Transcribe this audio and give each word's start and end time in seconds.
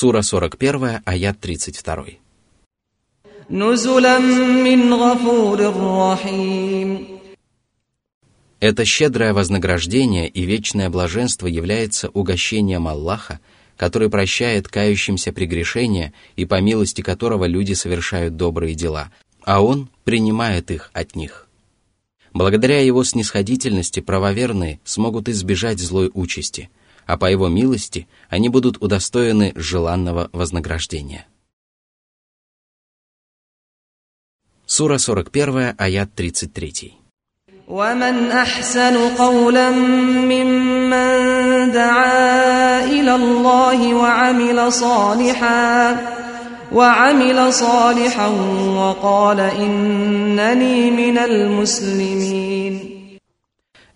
Сура 0.00 0.22
41, 0.22 1.00
аят 1.04 1.40
32. 1.40 2.06
Это 8.60 8.84
щедрое 8.84 9.32
вознаграждение 9.32 10.28
и 10.28 10.42
вечное 10.42 10.88
блаженство 10.88 11.48
является 11.48 12.10
угощением 12.10 12.86
Аллаха, 12.86 13.40
который 13.76 14.08
прощает 14.08 14.68
кающимся 14.68 15.32
прегрешения 15.32 16.12
и 16.36 16.44
по 16.44 16.60
милости 16.60 17.02
которого 17.02 17.46
люди 17.46 17.72
совершают 17.72 18.36
добрые 18.36 18.76
дела, 18.76 19.10
а 19.42 19.64
Он 19.64 19.88
принимает 20.04 20.70
их 20.70 20.92
от 20.92 21.16
них. 21.16 21.48
Благодаря 22.32 22.80
его 22.80 23.02
снисходительности 23.02 23.98
правоверные 23.98 24.78
смогут 24.84 25.28
избежать 25.28 25.80
злой 25.80 26.08
участи– 26.14 26.70
а 27.07 27.17
по 27.17 27.29
Его 27.29 27.49
милости 27.49 28.07
они 28.29 28.49
будут 28.49 28.81
удостоены 28.81 29.51
желанного 29.55 30.29
вознаграждения. 30.33 31.27
Сура 34.65 34.97
41, 34.97 35.75
аят 35.77 36.09
33. 36.15 36.93
ومن 37.67 38.31
احسن 38.31 39.15
قولا 39.15 39.71
ممن 39.71 41.71
دعا 41.71 42.85
الى 42.85 43.15
الله 43.15 43.93
وعمل 43.93 44.73
صالحا 44.73 45.97
وعمل 46.73 47.53
صالحا 47.53 48.27
وقال 48.77 49.39
انني 49.39 50.91
من 50.91 51.17
المسلمين 51.17 52.86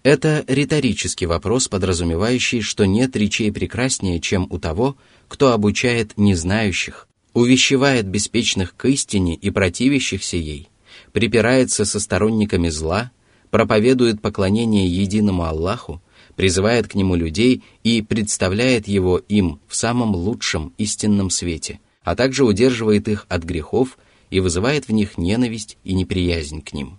это 0.03 0.45
риторический 0.49 1.27
вопрос, 1.27 1.69
подразумевающий, 1.69 2.61
что 2.61 2.85
нет 2.87 3.15
речей 3.17 3.53
прекраснее, 3.53 4.21
чем 4.21 4.47
у 4.51 4.59
того, 4.59 4.97
кто 5.29 5.53
обучает 5.53 6.17
незнающих, 6.17 7.09
увещевает 7.35 8.07
беспечных 8.09 8.77
к 8.77 8.87
истине 8.87 9.35
и 9.35 9.51
противящихся 9.51 10.37
ей, 10.37 10.69
припирается 11.13 11.85
со 11.85 12.01
сторонниками 12.01 12.69
зла– 12.69 13.13
проповедует 13.53 14.23
поклонение 14.23 14.89
единому 14.89 15.45
Аллаху, 15.45 16.03
призывает 16.37 16.89
к 16.89 16.95
нему 16.95 17.15
людей 17.15 17.63
и 17.85 18.01
представляет 18.01 18.89
его 18.89 19.19
им 19.19 19.61
в 19.69 19.77
самом 19.77 20.17
лучшем 20.17 20.73
истинном 20.79 21.29
свете, 21.29 21.79
а 22.03 22.17
также 22.17 22.45
удерживает 22.45 23.09
их 23.09 23.27
от 23.29 23.45
грехов 23.45 23.99
и 24.31 24.41
вызывает 24.41 24.89
в 24.89 24.93
них 24.93 25.19
ненависть 25.19 25.77
и 25.85 25.93
неприязнь 25.93 26.63
к 26.63 26.73
ним. 26.73 26.99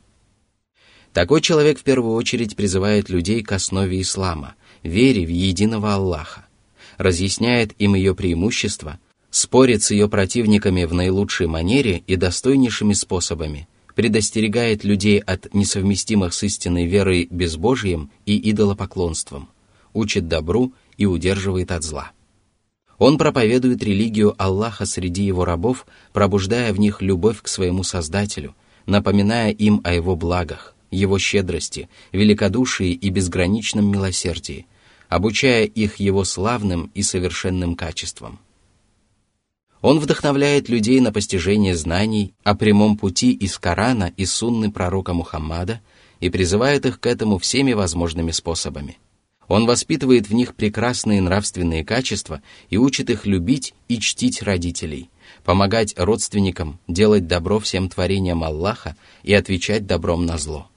Такой 1.14 1.42
человек 1.42 1.80
в 1.80 1.84
первую 1.84 2.16
очередь 2.16 2.56
призывает 2.56 3.10
людей 3.10 3.44
к 3.44 3.52
основе 3.52 4.02
ислама, 4.02 4.56
вере 4.82 5.26
в 5.26 5.30
единого 5.30 5.94
Аллаха, 5.94 6.48
разъясняет 6.98 7.74
им 7.80 7.96
ее 7.96 8.16
преимущества, 8.16 9.00
спорит 9.30 9.84
с 9.84 9.92
ее 9.92 10.10
противниками 10.10 10.86
в 10.86 10.94
наилучшей 10.94 11.48
манере 11.48 12.04
и 12.08 12.16
достойнейшими 12.16 12.94
способами– 12.94 13.68
предостерегает 13.96 14.84
людей 14.84 15.20
от 15.20 15.54
несовместимых 15.54 16.34
с 16.34 16.44
истинной 16.44 16.86
верой 16.86 17.28
безбожием 17.30 18.12
и 18.26 18.52
идолопоклонством, 18.52 19.50
учит 19.94 20.28
добру 20.28 20.74
и 20.98 21.06
удерживает 21.06 21.72
от 21.72 21.84
зла. 21.84 22.12
Он 22.98 23.18
проповедует 23.18 23.84
религию 23.84 24.34
Аллаха 24.38 24.86
среди 24.86 25.24
его 25.24 25.46
рабов, 25.46 25.86
пробуждая 26.14 26.74
в 26.74 26.80
них 26.80 27.02
любовь 27.02 27.42
к 27.42 27.48
своему 27.48 27.84
Создателю, 27.84 28.56
напоминая 28.86 29.52
им 29.52 29.82
о 29.84 29.94
его 29.94 30.16
благах, 30.16 30.73
его 30.94 31.20
щедрости, 31.20 31.90
великодушии 32.12 32.92
и 32.92 33.10
безграничном 33.10 33.92
милосердии, 33.92 34.68
обучая 35.10 35.66
их 35.66 35.98
его 35.98 36.24
славным 36.24 36.92
и 36.94 37.04
совершенным 37.04 37.76
качествам– 37.76 38.40
он 39.84 40.00
вдохновляет 40.00 40.70
людей 40.70 41.02
на 41.02 41.12
постижение 41.12 41.76
знаний 41.76 42.34
о 42.46 42.56
прямом 42.56 42.98
пути 42.98 43.34
из 43.34 43.60
Корана 43.60 44.14
и 44.16 44.26
сунны 44.26 44.72
пророка 44.72 45.14
Мухаммада 45.14 45.82
и 46.22 46.30
призывает 46.30 46.86
их 46.86 47.02
к 47.02 47.06
этому 47.06 47.38
всеми 47.38 47.74
возможными 47.74 48.32
способами. 48.32 48.98
Он 49.50 49.66
воспитывает 49.66 50.30
в 50.30 50.34
них 50.34 50.56
прекрасные 50.56 51.22
нравственные 51.22 51.84
качества 51.84 52.42
и 52.70 52.78
учит 52.78 53.10
их 53.10 53.26
любить 53.26 53.74
и 53.90 54.00
чтить 54.00 54.42
родителей, 54.42 55.10
помогать 55.44 55.94
родственникам, 55.98 56.80
делать 56.88 57.28
добро 57.28 57.60
всем 57.60 57.90
творениям 57.90 58.42
Аллаха 58.42 58.96
и 59.22 59.34
отвечать 59.34 59.86
добром 59.86 60.26
на 60.26 60.38
зло. 60.38 60.70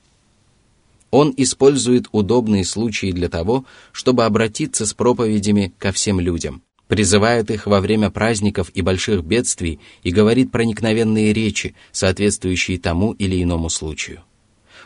Он 1.10 1.32
использует 1.36 2.06
удобные 2.12 2.64
случаи 2.64 3.12
для 3.12 3.28
того, 3.28 3.64
чтобы 3.92 4.24
обратиться 4.24 4.86
с 4.86 4.94
проповедями 4.94 5.72
ко 5.78 5.92
всем 5.92 6.20
людям, 6.20 6.62
призывает 6.88 7.50
их 7.50 7.66
во 7.66 7.80
время 7.80 8.10
праздников 8.10 8.70
и 8.74 8.82
больших 8.82 9.24
бедствий 9.24 9.80
и 10.02 10.10
говорит 10.10 10.50
проникновенные 10.50 11.32
речи, 11.32 11.74
соответствующие 11.92 12.78
тому 12.78 13.12
или 13.12 13.42
иному 13.42 13.70
случаю. 13.70 14.20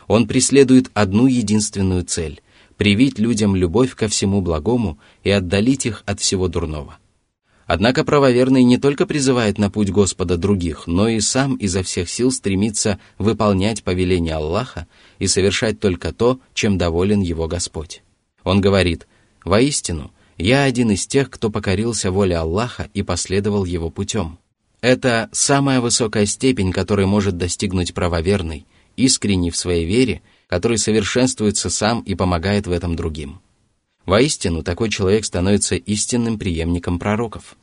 Он 0.07 0.27
преследует 0.27 0.91
одну 0.93 1.27
единственную 1.27 2.03
цель– 2.03 2.41
привить 2.77 3.19
людям 3.19 3.55
любовь 3.55 3.93
ко 3.95 4.07
всему 4.07 4.41
благому 4.41 4.97
и 5.23 5.29
отдалить 5.29 5.85
их 5.85 6.01
от 6.07 6.19
всего 6.19 6.47
дурного. 6.47 6.97
Однако 7.73 8.03
правоверный 8.03 8.63
не 8.63 8.77
только 8.77 9.05
призывает 9.05 9.57
на 9.57 9.71
путь 9.71 9.91
Господа 9.91 10.35
других, 10.35 10.87
но 10.87 11.07
и 11.07 11.21
сам 11.21 11.55
изо 11.55 11.83
всех 11.83 12.09
сил 12.09 12.29
стремится 12.29 12.99
выполнять 13.17 13.81
повеление 13.81 14.35
Аллаха 14.35 14.87
и 15.19 15.27
совершать 15.27 15.79
только 15.79 16.11
то, 16.11 16.41
чем 16.53 16.77
доволен 16.77 17.21
его 17.21 17.47
Господь. 17.47 18.03
Он 18.43 18.59
говорит, 18.59 19.07
«Воистину, 19.45 20.11
я 20.37 20.63
один 20.63 20.91
из 20.91 21.07
тех, 21.07 21.29
кто 21.29 21.49
покорился 21.49 22.11
воле 22.11 22.35
Аллаха 22.35 22.89
и 22.93 23.03
последовал 23.03 23.63
его 23.63 23.89
путем. 23.89 24.37
Это 24.81 25.29
самая 25.31 25.79
высокая 25.79 26.25
степень, 26.25 26.73
которой 26.73 27.05
может 27.05 27.37
достигнуть 27.37 27.93
правоверный, 27.93 28.65
искренний 28.97 29.49
в 29.49 29.55
своей 29.55 29.85
вере, 29.85 30.21
который 30.47 30.77
совершенствуется 30.77 31.69
сам 31.69 32.01
и 32.01 32.15
помогает 32.15 32.67
в 32.67 32.73
этом 32.73 32.97
другим. 32.97 33.39
Воистину, 34.05 34.61
такой 34.61 34.89
человек 34.89 35.23
становится 35.23 35.75
истинным 35.75 36.37
преемником 36.37 36.99
пророков. 36.99 37.55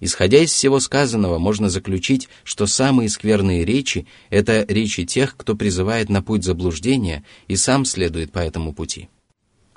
Исходя 0.00 0.38
из 0.38 0.52
всего 0.52 0.78
сказанного, 0.80 1.38
можно 1.38 1.70
заключить, 1.70 2.28
что 2.44 2.66
самые 2.66 3.08
скверные 3.08 3.64
речи– 3.64 4.06
это 4.30 4.64
речи 4.68 5.04
тех, 5.04 5.36
кто 5.36 5.54
призывает 5.54 6.10
на 6.10 6.22
путь 6.22 6.44
заблуждения 6.44 7.24
и 7.48 7.56
сам 7.56 7.84
следует 7.84 8.32
по 8.32 8.40
этому 8.40 8.72
пути– 8.72 9.08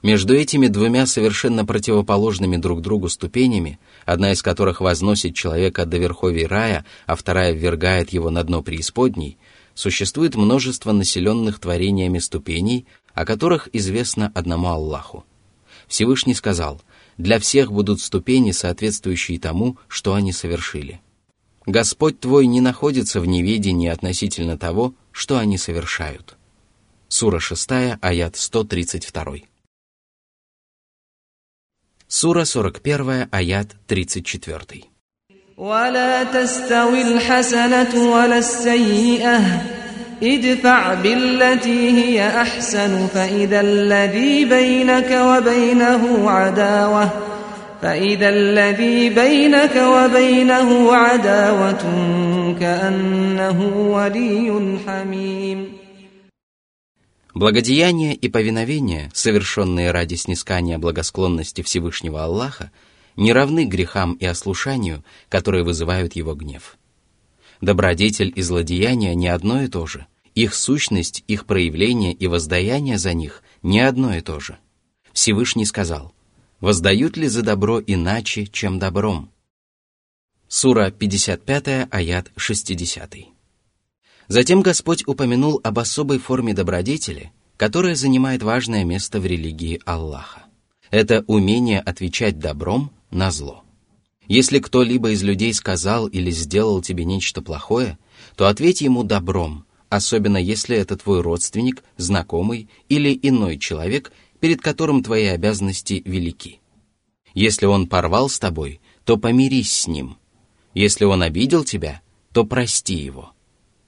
между 0.01 0.33
этими 0.33 0.67
двумя 0.67 1.05
совершенно 1.05 1.65
противоположными 1.65 2.55
друг 2.55 2.81
другу 2.81 3.09
ступенями, 3.09 3.79
одна 4.05 4.31
из 4.31 4.41
которых 4.41 4.79
возносит 4.79 5.35
человека 5.35 5.85
до 5.85 5.97
верховий 5.97 6.45
рая, 6.45 6.85
а 7.05 7.15
вторая 7.15 7.51
ввергает 7.51 8.13
его 8.13 8.29
на 8.29 8.43
дно 8.43 8.61
преисподней, 8.61 9.37
существует 9.73 10.35
множество 10.35 10.93
населенных 10.93 11.59
творениями 11.59 12.19
ступеней, 12.19 12.85
о 13.13 13.25
которых 13.25 13.67
известно 13.73 14.31
одному 14.33 14.69
Аллаху. 14.69 15.25
Всевышний 15.87 16.33
сказал, 16.33 16.81
«Для 17.18 17.38
всех 17.38 17.72
будут 17.72 18.00
ступени, 18.00 18.52
соответствующие 18.52 19.38
тому, 19.38 19.78
что 19.88 20.14
они 20.14 20.32
совершили». 20.32 21.00
Господь 21.66 22.20
твой 22.20 22.46
не 22.46 22.60
находится 22.60 23.20
в 23.20 23.26
неведении 23.26 23.88
относительно 23.88 24.58
того, 24.58 24.94
что 25.12 25.38
они 25.38 25.56
совершают. 25.56 26.36
Сура 27.08 27.38
6, 27.38 27.70
аят 28.00 28.36
132. 28.36 29.36
Сура 32.06 32.44
41, 32.44 33.28
аят 33.30 33.76
34. 33.86 34.84
ولا 35.56 36.24
تستوي 36.24 37.02
الحسنة 37.02 37.94
ولا 38.12 38.38
السيئة 38.38 39.77
ادفع 40.22 40.94
بالتي 40.94 41.90
هي 41.90 42.28
أحسن 42.28 43.06
فإذا 43.06 43.60
الذي 43.60 44.44
بينك 44.44 45.10
وبينه 45.10 46.30
عداوة 46.30 47.10
فإذا 47.82 48.28
الذي 48.28 49.08
بينك 49.08 49.76
وبينه 49.76 50.92
عداوة 50.92 51.84
كأنه 52.60 53.58
ولي 53.76 54.78
حميم 54.86 55.84
Благодеяния 57.34 58.12
и 58.12 58.28
повиновения, 58.28 59.10
совершенные 59.12 59.90
ради 59.90 60.14
снискания 60.14 60.78
благосклонности 60.78 61.62
Всевышнего 61.62 62.22
Аллаха, 62.22 62.70
не 63.16 63.32
равны 63.32 63.64
грехам 63.64 64.12
и 64.14 64.24
ослушанию, 64.24 65.02
которые 65.28 65.64
вызывают 65.64 66.14
его 66.14 66.34
гнев. 66.34 66.76
Добродетель 67.60 68.32
и 68.36 68.40
злодеяние 68.40 69.16
не 69.16 69.26
одно 69.26 69.62
и 69.62 69.68
то 69.68 69.84
же. 69.84 70.06
их 70.39 70.55
сущность, 70.55 71.25
их 71.27 71.45
проявление 71.45 72.13
и 72.13 72.25
воздаяние 72.27 72.97
за 72.97 73.11
них 73.13 73.43
не 73.61 73.81
одно 73.81 74.15
и 74.15 74.21
то 74.21 74.39
же. 74.39 74.57
Всевышний 75.11 75.65
сказал, 75.65 76.13
«Воздают 76.61 77.17
ли 77.17 77.27
за 77.27 77.41
добро 77.41 77.81
иначе, 77.85 78.47
чем 78.47 78.79
добром?» 78.79 79.31
Сура 80.47 80.91
55, 80.91 81.89
аят 81.91 82.31
60. 82.37 83.15
Затем 84.29 84.61
Господь 84.61 85.05
упомянул 85.05 85.59
об 85.61 85.77
особой 85.77 86.19
форме 86.19 86.53
добродетели, 86.53 87.33
которая 87.57 87.95
занимает 87.95 88.41
важное 88.41 88.85
место 88.85 89.19
в 89.19 89.25
религии 89.25 89.81
Аллаха. 89.83 90.43
Это 90.89 91.25
умение 91.27 91.81
отвечать 91.81 92.39
добром 92.39 92.93
на 93.11 93.29
зло. 93.31 93.65
Если 94.29 94.59
кто-либо 94.59 95.11
из 95.11 95.21
людей 95.21 95.53
сказал 95.53 96.07
или 96.07 96.31
сделал 96.31 96.81
тебе 96.81 97.03
нечто 97.03 97.41
плохое, 97.41 97.99
то 98.37 98.47
ответь 98.47 98.79
ему 98.79 99.03
добром, 99.03 99.65
особенно 99.89 100.37
если 100.37 100.77
это 100.77 100.95
твой 100.95 101.21
родственник, 101.21 101.83
знакомый 101.97 102.69
или 102.87 103.17
иной 103.21 103.57
человек, 103.57 104.11
перед 104.39 104.61
которым 104.61 105.03
твои 105.03 105.25
обязанности 105.25 106.01
велики. 106.05 106.59
Если 107.33 107.65
он 107.65 107.87
порвал 107.87 108.29
с 108.29 108.39
тобой, 108.39 108.79
то 109.03 109.17
помирись 109.17 109.73
с 109.73 109.87
ним. 109.87 110.17
Если 110.73 111.05
он 111.05 111.21
обидел 111.21 111.63
тебя, 111.63 112.01
то 112.31 112.45
прости 112.45 112.95
его. 112.95 113.33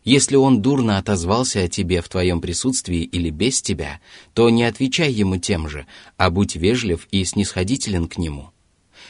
Если 0.03 0.35
он 0.35 0.61
дурно 0.63 0.97
отозвался 0.97 1.63
о 1.63 1.67
тебе 1.67 2.01
в 2.01 2.09
твоем 2.09 2.41
присутствии 2.41 3.01
или 3.01 3.29
без 3.29 3.61
тебя, 3.61 3.99
то 4.33 4.49
не 4.49 4.63
отвечай 4.63 5.11
ему 5.11 5.37
тем 5.37 5.69
же, 5.69 5.85
а 6.17 6.31
будь 6.31 6.55
вежлив 6.55 7.07
и 7.11 7.23
снисходителен 7.23 8.07
к 8.07 8.17
нему. 8.17 8.49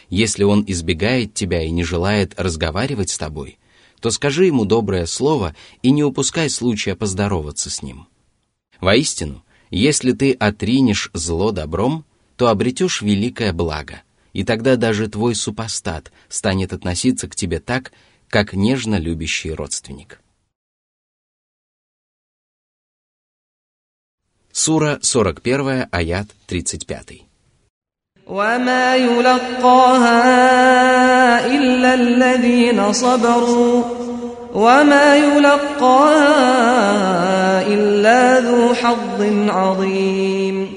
Если 0.09 0.43
он 0.43 0.65
избегает 0.67 1.33
тебя 1.33 1.63
и 1.63 1.71
не 1.71 1.85
желает 1.85 2.37
разговаривать 2.37 3.09
с 3.09 3.17
тобой, 3.17 3.57
то 4.01 4.09
скажи 4.09 4.47
ему 4.47 4.65
доброе 4.65 5.05
слово 5.05 5.55
и 5.83 5.91
не 5.91 6.03
упускай 6.03 6.49
случая 6.49 6.95
поздороваться 6.95 7.69
с 7.69 7.81
ним. 7.81 8.07
Воистину, 8.81 9.45
если 9.69 10.11
ты 10.11 10.33
отринешь 10.33 11.11
зло 11.13 11.51
добром, 11.51 12.03
то 12.35 12.49
обретешь 12.49 13.01
великое 13.01 13.53
благо, 13.53 14.01
и 14.33 14.43
тогда 14.43 14.75
даже 14.75 15.07
твой 15.07 15.35
супостат 15.35 16.11
станет 16.27 16.73
относиться 16.73 17.29
к 17.29 17.35
тебе 17.35 17.59
так, 17.59 17.93
как 18.27 18.53
нежно 18.53 18.97
любящий 18.97 19.51
родственник. 19.51 20.19
Сура 24.51 24.99
41, 25.01 25.87
аят 25.91 26.27
35. 26.47 27.30
وما 28.30 28.96
يلقاها 28.96 30.26
إلا 31.46 31.94
الذين 31.94 32.92
صبروا 32.92 33.84
وما 34.54 35.16
يلقاها 35.16 36.26
إلا 37.66 38.40
ذو 38.40 38.74
حظ 38.74 39.22
عظيم 39.48 40.68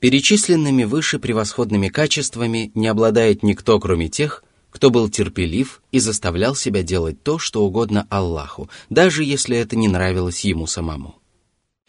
Перечисленными 0.00 0.82
выше 0.82 1.18
превосходными 1.20 1.86
качествами 1.88 2.72
не 2.74 2.88
обладает 2.88 3.44
никто, 3.44 3.78
кроме 3.78 4.08
тех, 4.08 4.42
кто 4.70 4.90
был 4.90 5.08
терпелив 5.08 5.80
и 5.92 6.00
заставлял 6.00 6.56
себя 6.56 6.82
делать 6.82 7.22
то, 7.22 7.38
что 7.38 7.62
угодно 7.62 8.08
Аллаху, 8.10 8.68
даже 8.90 9.22
если 9.22 9.56
это 9.56 9.76
не 9.76 9.86
нравилось 9.86 10.40
ему 10.44 10.66
самому. 10.66 11.22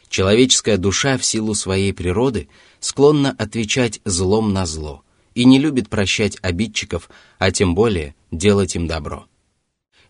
Человеческая 0.08 0.78
душа 0.78 1.18
в 1.18 1.24
силу 1.24 1.54
своей 1.54 1.92
природы 1.92 2.48
склонна 2.80 3.34
отвечать 3.38 4.00
злом 4.04 4.52
на 4.52 4.64
зло 4.66 5.02
и 5.34 5.44
не 5.44 5.58
любит 5.58 5.88
прощать 5.88 6.38
обидчиков, 6.42 7.10
а 7.38 7.50
тем 7.50 7.74
более 7.74 8.14
делать 8.30 8.74
им 8.74 8.86
добро. 8.86 9.26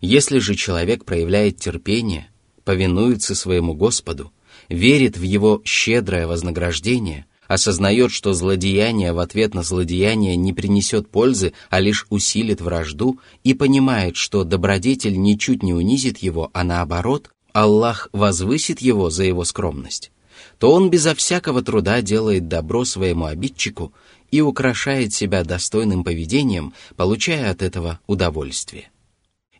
Если 0.00 0.38
же 0.38 0.54
человек 0.54 1.04
проявляет 1.04 1.58
терпение, 1.58 2.28
повинуется 2.64 3.34
своему 3.34 3.74
Господу, 3.74 4.32
верит 4.68 5.16
в 5.16 5.22
его 5.22 5.60
щедрое 5.64 6.26
вознаграждение, 6.26 7.26
осознает, 7.48 8.12
что 8.12 8.34
злодеяние 8.34 9.12
в 9.12 9.18
ответ 9.18 9.54
на 9.54 9.62
злодеяние 9.62 10.36
не 10.36 10.52
принесет 10.52 11.08
пользы, 11.10 11.54
а 11.70 11.80
лишь 11.80 12.06
усилит 12.10 12.60
вражду, 12.60 13.18
и 13.42 13.54
понимает, 13.54 14.16
что 14.16 14.44
добродетель 14.44 15.18
ничуть 15.18 15.62
не 15.62 15.72
унизит 15.72 16.18
его, 16.18 16.50
а 16.52 16.62
наоборот, 16.62 17.30
Аллах 17.52 18.08
возвысит 18.12 18.80
его 18.80 19.10
за 19.10 19.24
его 19.24 19.44
скромность, 19.44 20.12
то 20.58 20.72
он 20.72 20.90
безо 20.90 21.14
всякого 21.14 21.62
труда 21.62 22.02
делает 22.02 22.48
добро 22.48 22.84
своему 22.84 23.26
обидчику 23.26 23.92
и 24.30 24.40
украшает 24.40 25.14
себя 25.14 25.44
достойным 25.44 26.04
поведением, 26.04 26.74
получая 26.96 27.50
от 27.50 27.62
этого 27.62 28.00
удовольствие. 28.06 28.90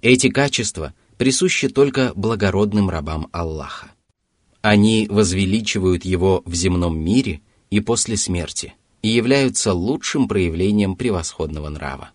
Эти 0.00 0.29
качества 0.29 0.94
присущи 1.17 1.69
только 1.69 2.12
благородным 2.14 2.90
рабам 2.90 3.29
Аллаха. 3.32 3.93
Они 4.61 5.06
возвеличивают 5.11 6.05
его 6.05 6.43
в 6.44 6.55
земном 6.55 6.99
мире 6.99 7.40
и 7.70 7.81
после 7.81 8.17
смерти 8.17 8.75
и 9.02 9.08
являются 9.08 9.73
лучшим 9.73 10.29
проявлением 10.29 10.96
превосходного 10.96 11.69
нрава. 11.69 12.11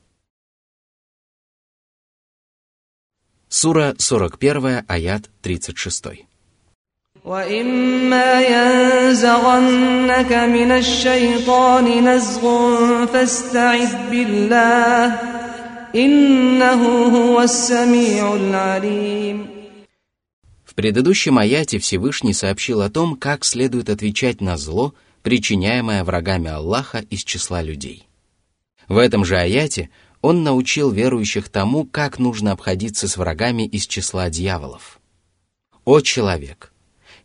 Сура 3.52 3.94
41, 3.98 4.84
аят 4.88 5.30
36. 5.42 6.28
وإما 7.24 8.40
ينزغنك 8.40 10.32
من 10.32 10.70
الشيطان 10.72 12.08
نزغ 12.08 13.06
فاستعذ 13.06 14.10
بالله 14.10 15.20
إنه 15.94 16.82
هو 17.16 17.42
السميع 17.42 18.34
العليم 18.34 19.58
В 20.64 20.74
предыдущем 20.74 21.38
аяте 21.38 21.78
Всевышний 21.80 22.32
сообщил 22.32 22.82
о 22.82 22.88
том, 22.88 23.16
как 23.16 23.44
следует 23.44 23.90
отвечать 23.90 24.40
на 24.40 24.56
зло, 24.56 24.94
причиняемое 25.22 26.04
врагами 26.04 26.48
Аллаха 26.50 26.98
из 27.10 27.24
числа 27.24 27.62
людей. 27.62 28.06
В 28.88 28.96
этом 28.96 29.24
же 29.24 29.36
аяте 29.36 29.90
он 30.23 30.41
научил 30.41 30.89
верующих 30.89 31.49
тому, 31.49 31.85
как 31.85 32.17
нужно 32.17 32.53
обходиться 32.53 33.09
с 33.09 33.17
врагами 33.17 33.63
из 33.67 33.85
числа 33.85 34.29
дьяволов. 34.29 35.01
«О 35.83 35.99
человек! 35.99 36.71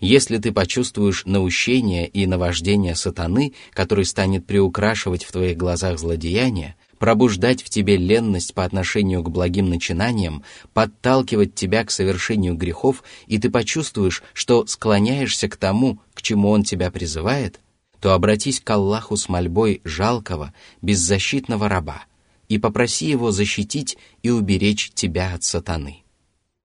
Если 0.00 0.38
ты 0.38 0.52
почувствуешь 0.52 1.24
наущение 1.24 2.08
и 2.08 2.26
наваждение 2.26 2.96
сатаны, 2.96 3.54
который 3.72 4.04
станет 4.04 4.46
приукрашивать 4.46 5.24
в 5.24 5.30
твоих 5.30 5.56
глазах 5.56 5.98
злодеяния, 5.98 6.74
пробуждать 6.98 7.62
в 7.62 7.70
тебе 7.70 7.96
ленность 7.96 8.52
по 8.52 8.64
отношению 8.64 9.22
к 9.22 9.30
благим 9.30 9.68
начинаниям, 9.68 10.42
подталкивать 10.74 11.54
тебя 11.54 11.84
к 11.84 11.92
совершению 11.92 12.54
грехов, 12.54 13.04
и 13.28 13.38
ты 13.38 13.48
почувствуешь, 13.48 14.24
что 14.32 14.66
склоняешься 14.66 15.48
к 15.48 15.56
тому, 15.56 16.00
к 16.14 16.22
чему 16.22 16.50
он 16.50 16.64
тебя 16.64 16.90
призывает, 16.90 17.60
то 18.00 18.12
обратись 18.12 18.60
к 18.60 18.68
Аллаху 18.68 19.16
с 19.16 19.28
мольбой 19.28 19.82
жалкого, 19.84 20.52
беззащитного 20.82 21.68
раба, 21.68 22.02
и 22.48 22.58
попроси 22.58 23.06
его 23.06 23.30
защитить 23.30 23.98
и 24.22 24.30
уберечь 24.30 24.90
тебя 24.94 25.34
от 25.34 25.44
сатаны. 25.44 26.02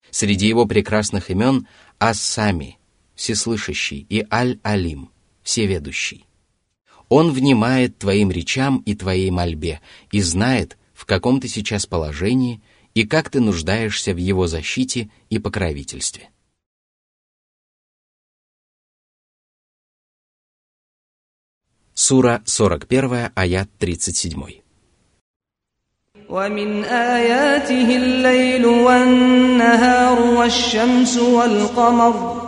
Среди 0.09 0.47
его 0.47 0.65
прекрасных 0.65 1.29
имен 1.29 1.67
Ассами, 1.97 2.77
всеслышащий, 3.15 4.05
и 4.09 4.25
Аль-Алим, 4.31 5.09
всеведущий. 5.43 6.25
Он 7.09 7.31
внимает 7.31 7.97
твоим 7.97 8.31
речам 8.31 8.79
и 8.85 8.95
твоей 8.95 9.29
мольбе 9.29 9.81
и 10.11 10.21
знает, 10.21 10.77
в 10.93 11.05
каком 11.05 11.39
ты 11.39 11.47
сейчас 11.47 11.85
положении 11.85 12.61
и 12.93 13.05
как 13.05 13.29
ты 13.29 13.39
нуждаешься 13.39 14.13
в 14.13 14.17
его 14.17 14.47
защите 14.47 15.09
и 15.29 15.39
покровительстве. 15.39 16.29
Сура 21.93 22.41
41, 22.45 23.31
аят 23.35 23.69
37. 23.77 24.62
ومن 26.32 26.84
آياته 26.84 27.96
الليل 27.96 28.66
والنهار 28.66 30.20
والشمس 30.20 31.18
والقمر 31.18 32.42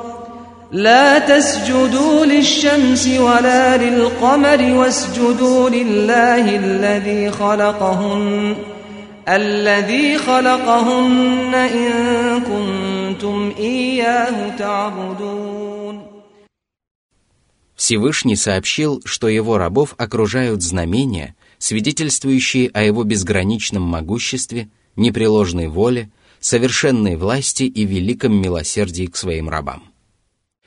لا 0.72 1.18
تسجدوا 1.18 2.26
للشمس 2.26 3.08
ولا 3.08 3.76
للقمر 3.76 4.74
واسجدوا 4.74 5.70
لله 5.70 6.56
الذي 6.56 7.30
خلقهن 7.30 8.56
الذي 9.28 10.18
خلقهن 10.18 11.54
إن 11.54 11.92
كنتم 12.40 13.52
إياه 13.58 14.56
تعبدون 14.56 16.00
Всевышний 17.76 18.36
сообщил, 18.36 19.00
что 19.06 19.26
его 19.28 19.56
рабов 19.56 19.94
окружают 19.96 20.62
знамения – 20.62 21.43
свидетельствующие 21.65 22.69
о 22.69 22.83
его 22.83 23.03
безграничном 23.03 23.81
могуществе, 23.81 24.69
непреложной 24.95 25.67
воле, 25.67 26.11
совершенной 26.39 27.15
власти 27.15 27.63
и 27.63 27.85
великом 27.85 28.39
милосердии 28.39 29.07
к 29.07 29.15
своим 29.15 29.49
рабам. 29.49 29.85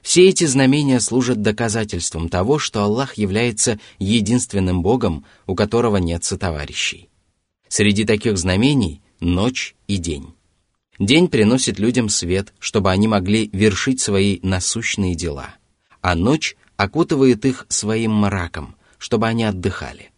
Все 0.03 0.29
эти 0.29 0.45
знамения 0.45 0.99
служат 0.99 1.41
доказательством 1.41 2.29
того, 2.29 2.59
что 2.59 2.83
Аллах 2.83 3.15
является 3.17 3.79
единственным 4.01 4.83
Богом, 4.83 5.25
у 5.47 5.55
которого 5.55 5.99
нет 5.99 6.25
сотоварищей. 6.25 7.09
Среди 7.69 8.05
таких 8.05 8.37
знамений– 8.37 9.01
ночь 9.21 9.77
и 9.87 9.99
день. 9.99 10.35
День 10.99 11.29
приносит 11.29 11.79
людям 11.79 12.09
свет, 12.09 12.53
чтобы 12.59 12.91
они 12.91 13.07
могли 13.07 13.49
вершить 13.53 14.01
свои 14.01 14.41
насущные 14.43 15.15
дела, 15.15 15.55
а 16.01 16.17
ночь 16.17 16.57
окутывает 16.77 17.45
их 17.45 17.67
своим 17.69 18.15
мраком, 18.15 18.75
чтобы 18.99 19.29
они 19.29 19.45
отдыхали– 19.45 20.11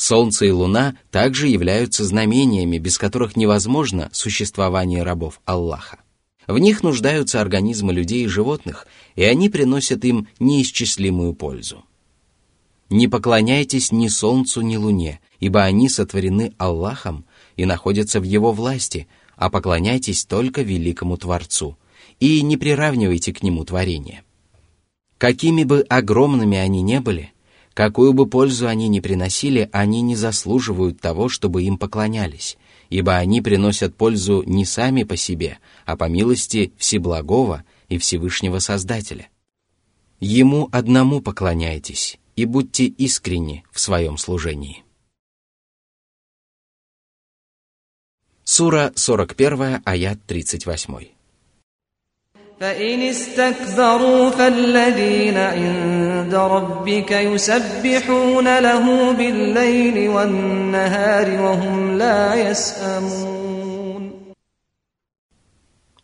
Солнце 0.00 0.46
и 0.46 0.50
Луна 0.50 0.96
также 1.10 1.46
являются 1.46 2.06
знамениями, 2.06 2.78
без 2.78 2.96
которых 2.96 3.36
невозможно 3.36 4.08
существование 4.14 5.02
рабов 5.02 5.42
Аллаха. 5.44 5.98
В 6.46 6.58
них 6.58 6.82
нуждаются 6.82 7.38
организмы 7.42 7.92
людей 7.92 8.24
и 8.24 8.26
животных, 8.26 8.86
и 9.14 9.24
они 9.24 9.50
приносят 9.50 10.06
им 10.06 10.26
неисчислимую 10.38 11.34
пользу. 11.34 11.84
Не 12.88 13.08
поклоняйтесь 13.08 13.92
ни 13.92 14.08
солнцу, 14.08 14.62
ни 14.62 14.76
луне, 14.76 15.20
ибо 15.38 15.64
они 15.64 15.90
сотворены 15.90 16.54
Аллахом 16.56 17.26
и 17.56 17.66
находятся 17.66 18.20
в 18.20 18.22
Его 18.22 18.52
власти, 18.52 19.06
а 19.36 19.50
поклоняйтесь 19.50 20.24
только 20.24 20.62
великому 20.62 21.18
Творцу, 21.18 21.76
и 22.20 22.40
не 22.40 22.56
приравнивайте 22.56 23.34
к 23.34 23.42
Нему 23.42 23.66
творение. 23.66 24.22
Какими 25.18 25.64
бы 25.64 25.82
огромными 25.90 26.56
они 26.56 26.80
не 26.80 27.00
были, 27.00 27.34
какую 27.80 28.12
бы 28.12 28.26
пользу 28.26 28.68
они 28.68 28.88
ни 28.88 29.00
приносили, 29.00 29.70
они 29.72 30.02
не 30.02 30.14
заслуживают 30.14 31.00
того, 31.00 31.30
чтобы 31.30 31.62
им 31.62 31.78
поклонялись, 31.78 32.58
ибо 32.90 33.16
они 33.16 33.40
приносят 33.40 33.94
пользу 33.96 34.42
не 34.44 34.66
сами 34.66 35.02
по 35.02 35.16
себе, 35.16 35.60
а 35.86 35.96
по 35.96 36.06
милости 36.06 36.74
Всеблагого 36.76 37.64
и 37.88 37.96
Всевышнего 37.96 38.58
Создателя. 38.58 39.30
Ему 40.20 40.68
одному 40.72 41.22
поклоняйтесь 41.22 42.18
и 42.36 42.44
будьте 42.44 42.84
искренни 42.84 43.64
в 43.72 43.80
своем 43.80 44.18
служении. 44.18 44.84
Сура 48.44 48.92
41, 48.94 49.80
аят 49.86 50.22
38. 50.26 51.19
فإن 52.59 53.01
استكبروا 53.01 54.29
فالذين 54.29 55.37
عند 55.37 56.33
ربك 56.35 57.11
يسبحون 57.11 58.59
له 58.59 59.11
بالليل 59.11 60.09
والنهار 60.09 61.41
وهم 61.41 61.97
لا 61.97 62.49
يسأمون 62.49 63.45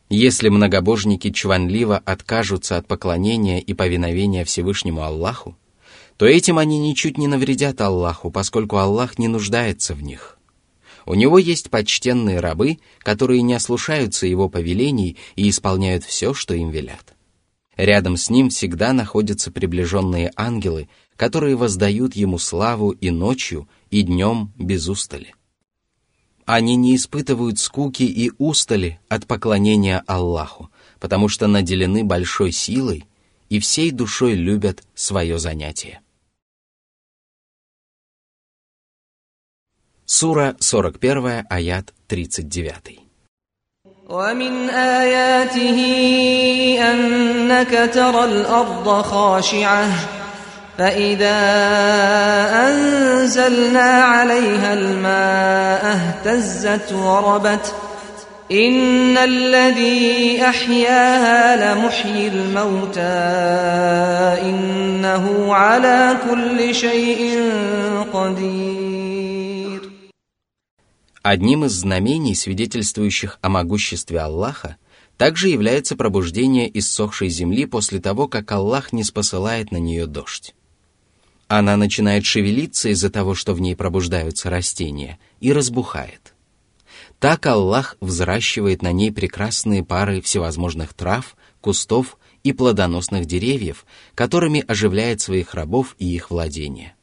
Если 0.09 0.49
многобожники 0.49 1.31
чванливо 1.31 1.97
откажутся 1.97 2.75
от 2.75 2.85
поклонения 2.85 3.61
и 3.61 3.73
повиновения 3.73 4.43
Всевышнему 4.43 5.03
Аллаху, 5.03 5.55
то 6.17 6.25
этим 6.25 6.57
они 6.57 6.79
ничуть 6.79 7.17
не 7.17 7.27
навредят 7.27 7.79
Аллаху, 7.79 8.29
поскольку 8.29 8.75
Аллах 8.75 9.17
не 9.17 9.29
нуждается 9.29 9.93
в 9.93 10.03
них. 10.03 10.34
У 11.06 11.14
него 11.14 11.38
есть 11.38 11.70
почтенные 11.70 12.40
рабы, 12.40 12.78
которые 12.98 13.42
не 13.42 13.54
ослушаются 13.54 14.26
его 14.26 14.48
повелений 14.48 15.16
и 15.36 15.48
исполняют 15.48 16.04
все, 16.04 16.34
что 16.34 16.52
им 16.54 16.70
велят. 16.70 17.14
Рядом 17.76 18.16
с 18.16 18.28
ним 18.28 18.48
всегда 18.48 18.92
находятся 18.92 19.52
приближенные 19.52 20.32
ангелы, 20.34 20.88
которые 21.16 21.54
воздают 21.56 22.16
ему 22.16 22.38
славу 22.38 22.90
и 22.90 23.10
ночью, 23.10 23.68
и 23.90 24.02
днем 24.02 24.52
без 24.58 24.88
устали. 24.88 25.34
Они 26.44 26.74
не 26.76 26.96
испытывают 26.96 27.58
скуки 27.58 28.02
и 28.02 28.32
устали 28.38 28.98
от 29.08 29.26
поклонения 29.26 30.02
Аллаху, 30.06 30.70
потому 30.98 31.28
что 31.28 31.46
наделены 31.46 32.02
большой 32.02 32.50
силой 32.50 33.04
и 33.48 33.60
всей 33.60 33.90
душой 33.90 34.34
любят 34.34 34.82
свое 34.94 35.38
занятие. 35.38 36.00
Сура 40.05 40.55
41, 40.59 41.45
аят 41.49 41.93
39. 42.07 43.01
ومن 44.09 44.69
آياته 44.69 45.79
أنك 46.91 47.89
ترى 47.93 48.23
الأرض 48.25 49.01
خاشعة 49.01 49.87
فإذا 50.77 51.39
أنزلنا 52.67 53.91
عليها 54.03 54.73
الماء 54.73 55.97
اهتزت 55.97 56.93
وربت 56.93 57.73
إن 58.51 59.17
الذي 59.17 60.41
أحياها 60.41 61.73
لمحيي 61.75 62.27
الموتى 62.27 63.01
إنه 64.49 65.55
على 65.55 66.17
كل 66.29 66.75
شيء 66.75 67.51
قدير 68.13 69.04
Одним 71.28 71.64
из 71.64 71.72
знамений, 71.72 72.36
свидетельствующих 72.36 73.40
о 73.42 73.48
могуществе 73.48 74.20
Аллаха, 74.20 74.76
также 75.16 75.48
является 75.48 75.96
пробуждение 75.96 76.70
иссохшей 76.78 77.30
земли 77.30 77.66
после 77.66 78.00
того, 78.00 78.28
как 78.28 78.52
Аллах 78.52 78.92
не 78.92 79.02
спосылает 79.02 79.72
на 79.72 79.78
нее 79.78 80.06
дождь. 80.06 80.54
Она 81.48 81.76
начинает 81.76 82.24
шевелиться 82.24 82.90
из-за 82.90 83.10
того, 83.10 83.34
что 83.34 83.54
в 83.54 83.60
ней 83.60 83.74
пробуждаются 83.74 84.50
растения, 84.50 85.18
и 85.40 85.52
разбухает. 85.52 86.32
Так 87.18 87.44
Аллах 87.46 87.96
взращивает 87.98 88.82
на 88.82 88.92
ней 88.92 89.10
прекрасные 89.10 89.82
пары 89.82 90.20
всевозможных 90.20 90.94
трав, 90.94 91.36
кустов 91.60 92.18
и 92.44 92.52
плодоносных 92.52 93.26
деревьев, 93.26 93.84
которыми 94.14 94.64
оживляет 94.64 95.20
своих 95.20 95.54
рабов 95.54 95.96
и 95.98 96.06
их 96.06 96.30
владения 96.30 96.95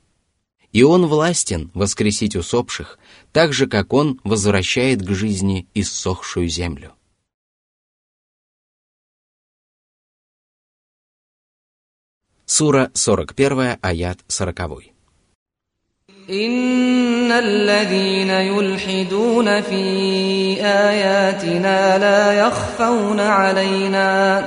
И 0.72 0.82
Он 0.82 1.06
властен 1.06 1.70
воскресить 1.74 2.36
усопших, 2.36 2.98
так 3.32 3.52
же, 3.52 3.66
как 3.66 3.92
Он 3.92 4.20
возвращает 4.24 5.02
к 5.02 5.10
жизни 5.10 5.66
иссохшую 5.74 6.48
землю. 6.48 6.92
Сура 12.44 12.90
41, 12.94 13.78
аят 13.82 14.18
40. 14.28 14.92
إن 16.30 17.32
الذين 17.32 18.30
يلحدون 18.30 19.60
في 19.60 19.84
آياتنا 20.60 21.98
لا 21.98 22.32
يخفون 22.32 23.20
علينا 23.20 24.44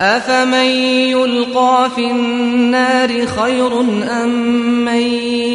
أفمن 0.00 0.70
يلقى 1.16 1.90
في 1.94 2.10
النار 2.10 3.26
خير 3.26 3.80
أم 3.80 4.28
من 4.84 5.02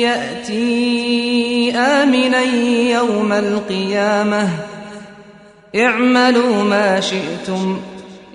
يأتي 0.01 1.71
آمنا 1.75 2.41
يوم 2.91 3.31
القيامة 3.31 4.49
اعملوا 5.75 6.63
ما 6.63 6.99
شئتم 6.99 7.79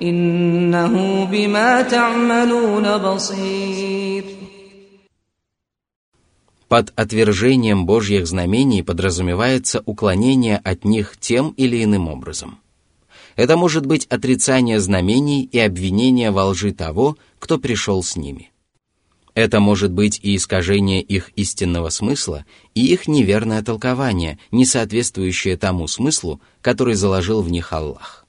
إنه 0.03 1.25
بما 1.25 1.83
تعملون 1.83 2.99
بصير 2.99 4.25
Под 6.69 6.93
отвержением 6.97 7.87
Божьих 7.87 8.27
знамений 8.27 8.83
подразумевается 8.83 9.85
уклонение 9.87 10.61
от 10.65 10.85
них 10.85 11.17
тем 11.17 11.55
или 11.57 11.83
иным 11.85 12.09
образом – 12.09 12.67
это 13.36 13.58
может 13.58 13.86
быть 13.86 14.06
отрицание 14.08 14.80
знамений 14.80 15.44
и 15.44 15.60
обвинение 15.60 16.32
во 16.32 16.46
лжи 16.46 16.72
того, 16.72 17.18
кто 17.40 17.58
пришел 17.58 18.04
с 18.04 18.16
ними. 18.16 18.52
Это 19.34 19.60
может 19.60 19.92
быть 19.92 20.20
и 20.22 20.36
искажение 20.36 21.02
их 21.02 21.32
истинного 21.36 21.90
смысла, 21.90 22.46
и 22.76 22.86
их 22.86 23.08
неверное 23.08 23.64
толкование, 23.64 24.40
не 24.52 24.66
соответствующее 24.66 25.56
тому 25.56 25.88
смыслу, 25.88 26.42
который 26.62 26.96
заложил 26.96 27.42
в 27.42 27.50
них 27.50 27.72
Аллах. 27.72 28.26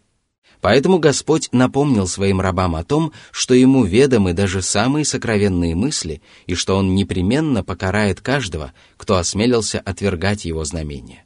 Поэтому 0.61 1.01
Господь 1.01 1.49
напомнил 1.51 2.07
своим 2.07 2.41
рабам 2.41 2.77
о 2.77 2.85
том, 2.85 3.13
что 3.33 3.53
ему 3.53 3.83
ведомы 3.83 4.33
даже 4.33 4.63
самые 4.63 5.05
сокровенные 5.05 5.75
мысли, 5.75 6.23
и 6.47 6.55
что 6.55 6.77
он 6.77 6.95
непременно 6.95 7.65
покарает 7.65 8.21
каждого, 8.21 8.73
кто 8.97 9.17
осмелился 9.17 9.81
отвергать 9.81 10.45
его 10.45 10.65
знамения. 10.65 11.25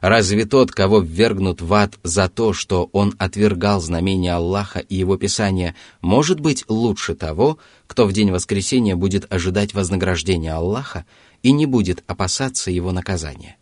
Разве 0.00 0.44
тот, 0.44 0.70
кого 0.70 1.00
ввергнут 1.00 1.62
в 1.62 1.72
ад 1.72 1.98
за 2.02 2.28
то, 2.28 2.52
что 2.52 2.90
он 2.92 3.14
отвергал 3.18 3.80
знамения 3.80 4.34
Аллаха 4.34 4.80
и 4.80 4.96
его 4.96 5.16
Писания, 5.16 5.74
может 6.00 6.40
быть 6.40 6.64
лучше 6.68 7.14
того, 7.14 7.58
кто 7.86 8.06
в 8.06 8.12
день 8.12 8.30
воскресения 8.30 8.96
будет 8.96 9.32
ожидать 9.32 9.72
вознаграждения 9.72 10.52
Аллаха 10.52 11.06
и 11.42 11.52
не 11.52 11.66
будет 11.66 12.02
опасаться 12.06 12.70
его 12.70 12.92
наказания? 12.92 13.56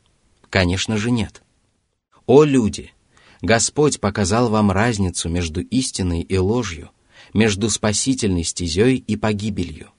Конечно 0.51 0.97
же 0.97 1.11
нет. 1.11 1.43
О 2.27 2.45
люди! 2.45 2.93
Господь 3.41 4.01
показал 4.01 4.49
вам 4.49 4.71
разницу 4.71 5.29
между 5.29 5.61
истиной 5.61 6.21
и 6.21 6.39
ложью, 6.39 6.91
между 7.35 7.71
спасительной 7.71 8.45
стезей 8.45 8.97
и 8.97 9.17
погибелью. 9.17 9.91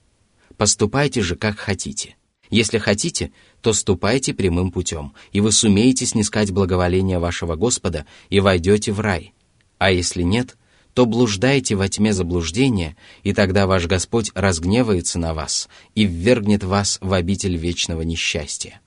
Поступайте 0.56 1.20
же, 1.20 1.36
как 1.36 1.58
хотите. 1.58 2.16
Если 2.50 2.78
хотите, 2.78 3.32
то 3.64 3.72
ступайте 3.72 4.34
прямым 4.34 4.70
путем, 4.70 5.14
и 5.32 5.40
вы 5.40 5.50
сумеете 5.50 6.04
снискать 6.04 6.50
благоволение 6.50 7.18
вашего 7.18 7.56
Господа 7.56 8.04
и 8.28 8.38
войдете 8.38 8.92
в 8.92 9.00
рай. 9.00 9.32
А 9.78 9.90
если 9.90 10.20
нет, 10.20 10.58
то 10.92 11.06
блуждайте 11.06 11.74
во 11.74 11.88
тьме 11.88 12.12
заблуждения, 12.12 12.94
и 13.22 13.32
тогда 13.32 13.66
ваш 13.66 13.86
Господь 13.86 14.30
разгневается 14.34 15.18
на 15.18 15.32
вас 15.32 15.70
и 15.94 16.04
ввергнет 16.04 16.62
вас 16.62 16.98
в 17.00 17.14
обитель 17.14 17.56
вечного 17.56 18.02
несчастья. 18.02 18.82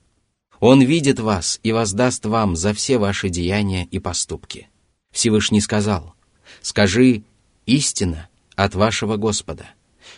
Он 0.60 0.80
видит 0.80 1.18
вас 1.18 1.58
и 1.64 1.72
воздаст 1.72 2.24
вам 2.24 2.54
за 2.54 2.72
все 2.72 2.98
ваши 2.98 3.30
деяния 3.30 3.84
и 3.90 3.98
поступки. 3.98 4.68
Всевышний 5.10 5.60
сказал, 5.60 6.14
«Скажи, 6.62 7.24
истина 7.66 8.28
от 8.54 8.76
вашего 8.76 9.16
Господа. 9.16 9.70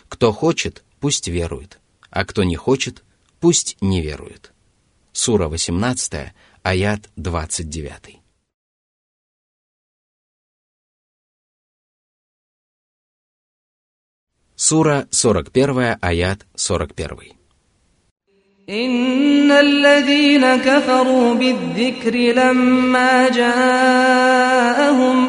Кто 0.07 0.31
хочет, 0.31 0.83
пусть 0.99 1.27
верует, 1.27 1.79
а 2.11 2.25
кто 2.25 2.43
не 2.43 2.55
хочет, 2.55 3.03
пусть 3.40 3.76
не 3.80 4.00
верует». 4.00 4.52
Сура 5.12 5.48
18, 5.48 6.32
аят 6.62 7.10
29. 7.16 8.20
Сура 14.56 15.08
41, 15.10 15.98
аят 16.00 16.46
41. 16.54 17.36
إن 18.68 19.50
الذين 19.50 20.56
كفروا 20.56 21.34
بالذكر 21.34 22.16
لما 22.16 23.28
جاءهم 23.28 25.28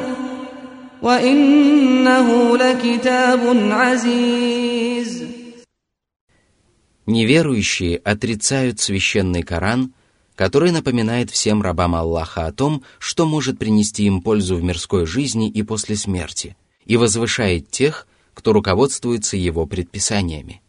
وإنه 1.02 2.58
لكتاب 2.58 3.72
عزيز 3.72 5.24
Неверующие 7.07 7.97
отрицают 7.97 8.79
священный 8.79 9.43
Коран, 9.43 9.93
который 10.37 10.71
напоминает 10.71 11.31
всем 11.31 11.61
рабам 11.61 11.95
Аллаха 11.95 12.47
о 12.47 12.53
том, 12.53 12.85
что 12.99 13.27
может 13.27 13.59
принести 13.59 14.05
им 14.05 14.23
пользу 14.23 14.57
в 14.57 14.63
мирской 14.63 15.05
жизни 15.05 15.51
и 15.51 15.63
после 15.63 15.97
смерти, 15.97 16.57
и 16.87 16.97
возвышает 16.97 17.71
тех, 17.71 18.07
кто 18.35 18.53
руководствуется 18.53 19.37
его 19.37 19.67
предписаниями. 19.67 20.63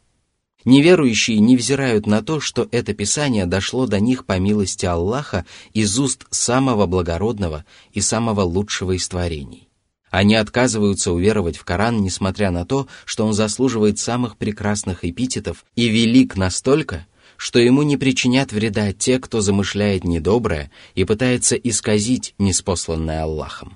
Неверующие 0.66 1.40
не 1.40 1.58
взирают 1.58 2.08
на 2.08 2.24
то, 2.24 2.40
что 2.40 2.68
это 2.72 2.94
Писание 2.94 3.46
дошло 3.46 3.86
до 3.86 4.00
них 4.00 4.26
по 4.26 4.40
милости 4.40 4.86
Аллаха 4.86 5.46
из 5.74 6.00
уст 6.00 6.26
самого 6.30 6.86
благородного 6.86 7.66
и 7.92 8.02
самого 8.02 8.42
лучшего 8.42 8.94
из 8.94 9.08
творений. 9.08 9.68
Они 10.14 10.36
отказываются 10.36 11.12
уверовать 11.12 11.58
в 11.58 11.66
Коран, 11.66 12.04
несмотря 12.04 12.52
на 12.52 12.68
то, 12.68 12.88
что 13.04 13.26
он 13.26 13.34
заслуживает 13.34 13.98
самых 13.98 14.38
прекрасных 14.38 15.04
эпитетов 15.04 15.66
и 15.76 15.88
велик 15.88 16.36
настолько, 16.36 17.08
что 17.36 17.58
ему 17.58 17.82
не 17.82 17.98
причинят 17.98 18.52
вреда 18.52 18.94
те, 18.94 19.18
кто 19.18 19.42
замышляет 19.42 20.04
недоброе 20.04 20.70
и 20.94 21.04
пытается 21.04 21.56
исказить 21.56 22.36
неспосланное 22.38 23.24
Аллахом. 23.24 23.76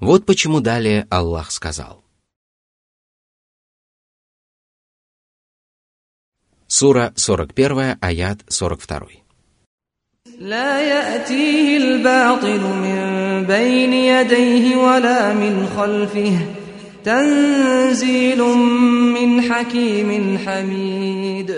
Вот 0.00 0.26
почему 0.26 0.58
далее 0.58 1.06
Аллах 1.08 1.52
сказал. 1.52 2.02
Сура 6.66 7.12
41, 7.14 7.96
аят 8.00 8.40
42. 8.48 9.19
لا 10.39 10.81
يأتيه 10.81 11.77
الباطل 11.77 12.59
من 12.59 13.45
بين 13.47 13.93
يديه 13.93 14.75
ولا 14.75 15.33
من 15.33 15.67
خلفه 15.77 16.37
تنزيل 17.03 18.41
من 19.13 19.41
حكيم 19.41 20.37
حميد 20.37 21.51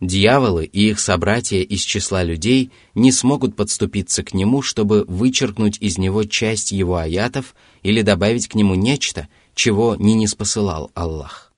Дьяволы 0.00 0.66
и 0.66 0.90
их 0.90 1.00
собратья 1.00 1.60
из 1.60 1.80
числа 1.80 2.22
людей 2.22 2.70
не 2.94 3.10
смогут 3.10 3.56
подступиться 3.56 4.22
к 4.22 4.34
нему, 4.34 4.60
чтобы 4.60 5.04
вычеркнуть 5.08 5.78
из 5.80 5.96
него 5.96 6.24
часть 6.24 6.72
его 6.72 6.96
аятов 6.96 7.54
или 7.82 8.02
добавить 8.02 8.48
к 8.48 8.54
нему 8.54 8.74
нечто, 8.74 9.28
чего 9.54 9.96
не 9.96 10.14
неспосылал 10.14 10.90
Аллах. 10.92 11.54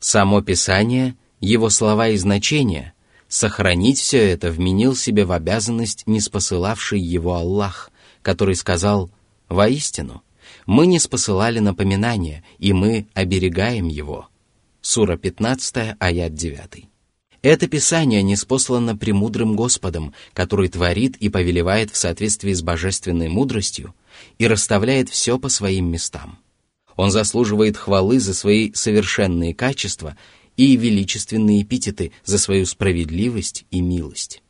Само 0.00 0.42
Писание, 0.42 1.14
его 1.40 1.70
слова 1.70 2.08
и 2.08 2.16
значения,– 2.18 2.92
сохранить 3.27 3.99
все 3.99 4.19
это 4.29 4.51
вменил 4.51 4.95
себе 4.95 5.25
в 5.25 5.31
обязанность 5.31 6.03
неспосылавший 6.05 6.99
его 6.99 7.35
Аллах, 7.35 7.91
который 8.21 8.55
сказал 8.55 9.09
«Воистину, 9.49 10.23
мы 10.65 10.87
не 10.87 10.99
спосылали 10.99 11.59
напоминания, 11.59 12.43
и 12.59 12.73
мы 12.73 13.07
оберегаем 13.13 13.87
его». 13.87 14.27
Сура 14.81 15.17
15, 15.17 15.95
аят 15.99 16.33
9. 16.33 16.85
Это 17.41 17.67
Писание 17.67 18.23
неспослано 18.23 18.97
премудрым 18.97 19.55
Господом, 19.55 20.13
который 20.33 20.69
творит 20.69 21.17
и 21.17 21.29
повелевает 21.29 21.91
в 21.91 21.97
соответствии 21.97 22.53
с 22.53 22.61
божественной 22.61 23.29
мудростью 23.29 23.93
и 24.37 24.47
расставляет 24.47 25.09
все 25.09 25.37
по 25.37 25.49
своим 25.49 25.91
местам. 25.91 26.39
Он 26.95 27.11
заслуживает 27.11 27.77
хвалы 27.77 28.19
за 28.19 28.33
свои 28.33 28.73
совершенные 28.73 29.53
качества 29.53 30.17
и 30.56 30.76
величественные 30.76 31.62
эпитеты 31.62 32.12
за 32.24 32.38
свою 32.38 32.66
справедливость 32.66 33.64
и 33.70 33.80
милость. 33.80 34.42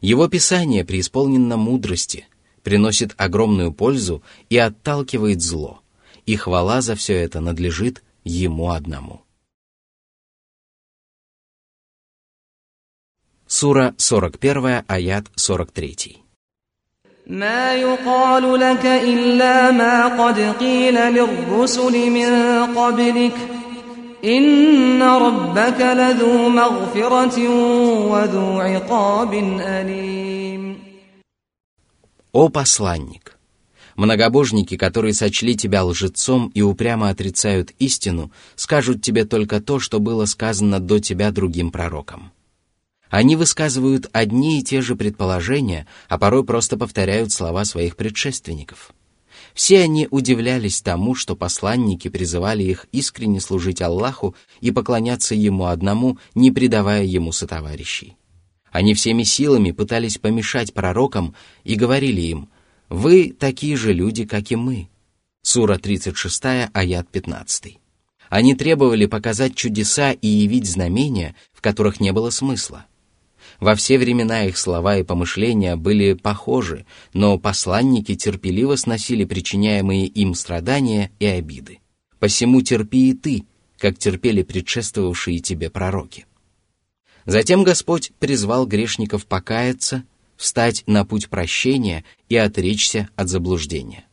Его 0.00 0.28
Писание 0.28 0.84
преисполнено 0.84 1.56
мудрости, 1.56 2.26
приносит 2.62 3.14
огромную 3.16 3.72
пользу 3.72 4.22
и 4.50 4.56
отталкивает 4.56 5.40
зло, 5.42 5.80
и 6.26 6.36
хвала 6.36 6.80
за 6.80 6.94
все 6.94 7.14
это 7.14 7.40
надлежит 7.40 8.02
Ему 8.24 8.70
одному. 8.70 9.20
Сура 13.46 13.94
41, 13.98 14.84
аят 14.88 15.26
43. 15.36 16.24
ما 17.26 17.74
يقال 17.74 18.60
لك 18.60 18.86
إلا 18.86 19.70
ما 19.70 20.24
قد 20.24 20.40
قيل 20.60 20.94
للرسل 20.94 22.10
من 22.10 22.30
قبلك 22.76 23.36
إن 24.24 25.02
ربك 25.02 25.80
لذو 25.80 26.48
مغفرة 26.48 27.48
وذو 28.10 28.60
عقاب 28.60 29.34
أليم 29.60 30.78
О 32.32 32.48
посланник! 32.48 33.34
Многобожники, 33.96 34.76
которые 34.76 35.14
сочли 35.14 35.56
тебя 35.56 35.84
лжецом 35.84 36.48
и 36.48 36.62
упрямо 36.62 37.10
отрицают 37.10 37.70
истину, 37.78 38.32
скажут 38.56 39.02
тебе 39.02 39.24
только 39.24 39.60
то, 39.60 39.78
что 39.78 40.00
было 40.00 40.24
сказано 40.24 40.80
до 40.80 40.98
тебя 40.98 41.30
другим 41.30 41.70
пророкам. 41.70 42.32
Они 43.08 43.36
высказывают 43.36 44.08
одни 44.12 44.58
и 44.58 44.64
те 44.64 44.80
же 44.80 44.96
предположения, 44.96 45.86
а 46.08 46.18
порой 46.18 46.44
просто 46.44 46.76
повторяют 46.76 47.30
слова 47.30 47.64
своих 47.64 47.94
предшественников. 47.94 48.92
все 49.59 49.81
они 49.81 50.07
удивлялись 50.09 50.79
тому, 50.79 51.15
что 51.15 51.35
посланники 51.35 52.07
призывали 52.07 52.63
их 52.63 52.87
искренне 52.93 53.41
служить 53.41 53.81
Аллаху 53.81 54.33
и 54.61 54.71
поклоняться 54.71 55.35
Ему 55.35 55.65
одному, 55.65 56.17
не 56.33 56.49
предавая 56.49 57.03
Ему 57.03 57.33
сотоварищей. 57.33 58.15
Они 58.71 58.93
всеми 58.93 59.23
силами 59.23 59.71
пытались 59.71 60.17
помешать 60.17 60.73
пророкам 60.73 61.35
и 61.65 61.75
говорили 61.75 62.21
им, 62.21 62.47
«Вы 62.87 63.35
такие 63.37 63.75
же 63.75 63.91
люди, 63.91 64.23
как 64.23 64.49
и 64.49 64.55
мы». 64.55 64.87
Сура 65.41 65.77
36, 65.77 66.69
аят 66.71 67.09
15. 67.09 67.79
Они 68.29 68.55
требовали 68.55 69.07
показать 69.07 69.55
чудеса 69.55 70.13
и 70.13 70.27
явить 70.27 70.69
знамения, 70.69 71.35
в 71.51 71.59
которых 71.59 71.99
не 71.99 72.13
было 72.13 72.29
смысла. 72.29 72.85
Во 73.59 73.75
все 73.75 73.97
времена 73.97 74.45
их 74.45 74.57
слова 74.57 74.97
и 74.97 75.03
помышления 75.03 75.75
были 75.75 76.13
похожи, 76.13 76.85
но 77.13 77.37
посланники 77.37 78.15
терпеливо 78.15 78.75
сносили 78.77 79.25
причиняемые 79.25 80.07
им 80.07 80.33
страдания 80.33 81.11
и 81.19 81.25
обиды. 81.25 81.79
Посему 82.19 82.61
терпи 82.61 83.09
и 83.09 83.13
ты, 83.13 83.43
как 83.77 83.97
терпели 83.97 84.43
предшествовавшие 84.43 85.39
тебе 85.39 85.69
пророки. 85.69 86.25
Затем 87.25 87.63
Господь 87.63 88.11
призвал 88.19 88.65
грешников 88.65 89.25
покаяться, 89.25 90.03
встать 90.37 90.83
на 90.87 91.03
путь 91.05 91.29
прощения 91.29 92.05
и 92.29 92.37
отречься 92.37 93.09
от 93.15 93.27
заблуждения. 93.27 94.05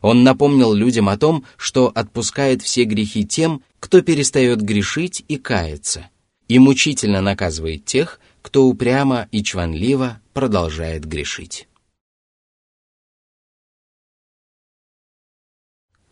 Он 0.00 0.22
напомнил 0.22 0.72
людям 0.72 1.08
о 1.08 1.16
том, 1.16 1.44
что 1.56 1.88
отпускает 1.88 2.62
все 2.62 2.84
грехи 2.84 3.24
тем, 3.24 3.62
кто 3.80 4.02
перестает 4.02 4.60
грешить 4.60 5.24
и 5.28 5.36
каяться, 5.36 6.08
и 6.48 6.58
мучительно 6.58 7.20
наказывает 7.20 7.84
тех, 7.84 8.20
кто 8.47 8.65
упрямо 8.65 9.27
и 9.31 9.43
чванливо 9.43 10.19
продолжает 10.33 11.05
грешить. 11.05 11.67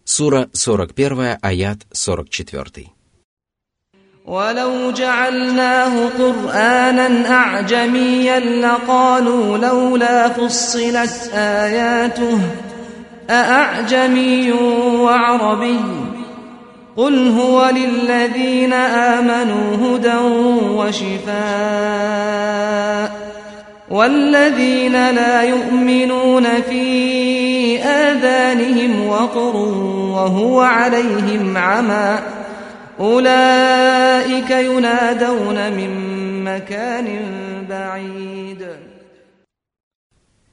Сура 0.04 0.50
41, 0.54 1.38
аят 1.42 1.80
44. 1.94 2.92
ولو 4.26 4.92
جعلناه 4.92 6.10
قرآنا 6.10 7.30
أعجميا 7.30 8.40
لقالوا 8.40 9.58
لولا 9.58 10.30
فصلت 10.30 11.32
آياته 11.34 12.40
أأعجمي 13.30 14.52
وعربي 14.52 16.05
قل 16.98 17.28
هو 17.28 17.72
للذين 17.76 18.74
آمنوا 18.74 19.76
هدى 19.84 20.18
وشفاء 20.76 21.42
والذين 23.92 24.92
لا 24.92 25.44
يؤمنون 25.44 26.62
في 26.62 27.80
آذانهم 27.80 29.08
وقر 29.08 29.56
وهو 30.16 30.62
عليهم 30.62 31.58
عمى 31.58 32.20
أولئك 33.00 34.52
ينادون 34.52 35.72
من 35.72 35.92
مكان 36.44 37.08
بعيد 37.70 38.68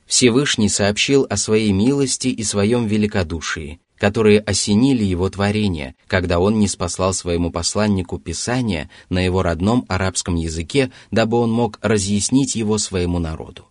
Всевышний 0.06 0.70
сообщил 0.70 1.26
о 1.28 1.36
своей 1.36 1.72
милости 1.72 2.28
и 2.28 2.42
своем 2.42 2.86
великодушии, 2.86 3.78
которые 4.03 4.41
осенили 4.41 5.05
его 5.05 5.29
творение, 5.29 5.95
когда 6.07 6.41
он 6.41 6.59
не 6.59 6.67
спаслал 6.67 7.13
своему 7.13 7.51
посланнику 7.51 8.19
Писание 8.19 8.89
на 9.07 9.19
его 9.23 9.41
родном 9.41 9.85
арабском 9.87 10.35
языке, 10.35 10.91
дабы 11.09 11.37
он 11.37 11.53
мог 11.53 11.79
разъяснить 11.81 12.55
его 12.55 12.77
своему 12.79 13.19
народу. 13.19 13.69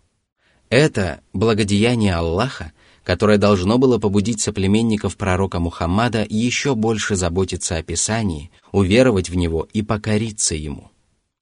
Это 0.69 1.21
благодеяние 1.33 2.15
Аллаха, 2.15 2.71
которое 3.03 3.37
должно 3.37 3.77
было 3.77 3.99
побудить 3.99 4.41
соплеменников 4.41 5.17
пророка 5.17 5.59
Мухаммада 5.59 6.25
еще 6.27 6.73
больше 6.73 7.15
заботиться 7.15 7.75
о 7.75 7.83
Писании, 7.83 8.49
уверовать 8.71 9.29
в 9.29 9.35
него 9.35 9.67
и 9.71 9.83
покориться 9.83 10.55
ему. 10.55 10.89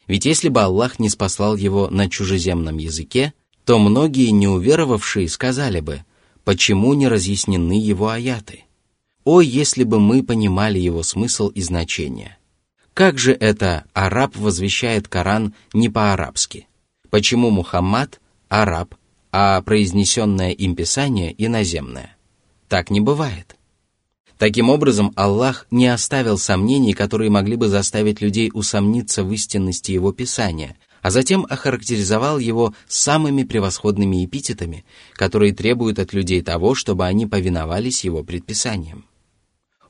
Ведь 0.06 0.26
если 0.26 0.50
бы 0.50 0.64
Аллах 0.64 1.00
не 1.00 1.08
спаслал 1.08 1.56
его 1.56 1.88
на 1.88 2.10
чужеземном 2.10 2.78
языке, 2.78 3.34
то 3.64 3.80
многие 3.80 4.32
неуверовавшие 4.32 5.30
сказали 5.30 5.80
бы, 5.80 6.04
почему 6.44 6.94
не 6.94 7.08
разъяснены 7.08 7.80
его 7.80 8.10
аяты. 8.10 8.66
О, 9.24 9.42
если 9.42 9.84
бы 9.84 10.00
мы 10.00 10.24
понимали 10.24 10.80
его 10.80 11.04
смысл 11.04 11.50
и 11.50 11.62
значение. 11.62 12.38
Как 12.94 13.20
же 13.20 13.34
это 13.34 13.86
араб 13.94 14.36
возвещает 14.36 15.08
Коран 15.08 15.54
не 15.74 15.90
по-арабски? 15.90 16.68
Почему 17.10 17.52
Мухаммад– 17.52 18.20
араб, 18.50 18.96
а 19.32 19.62
произнесенное 19.62 20.52
им 20.52 20.76
писание– 20.76 21.34
иноземное? 21.38 22.18
Так 22.68 22.90
не 22.90 23.00
бывает. 23.00 23.56
Таким 24.38 24.72
образом, 24.72 25.14
Аллах 25.16 25.68
не 25.70 25.88
оставил 25.88 26.40
сомнений, 26.40 26.94
которые 26.94 27.30
могли 27.30 27.56
бы 27.56 27.68
заставить 27.68 28.22
людей 28.22 28.50
усомниться 28.52 29.24
в 29.24 29.32
истинности 29.32 29.92
его 29.92 30.12
писания, 30.14 30.78
а 31.04 31.12
затем 31.12 31.46
охарактеризовал 31.48 32.40
его 32.40 32.74
самыми 32.88 33.44
превосходными 33.44 34.26
эпитетами, 34.26 34.84
которые 35.14 35.54
требуют 35.54 36.00
от 36.00 36.14
людей 36.14 36.42
того, 36.42 36.74
чтобы 36.74 37.06
они 37.06 37.28
повиновались 37.28 38.04
его 38.04 38.24
предписаниям. 38.24 39.06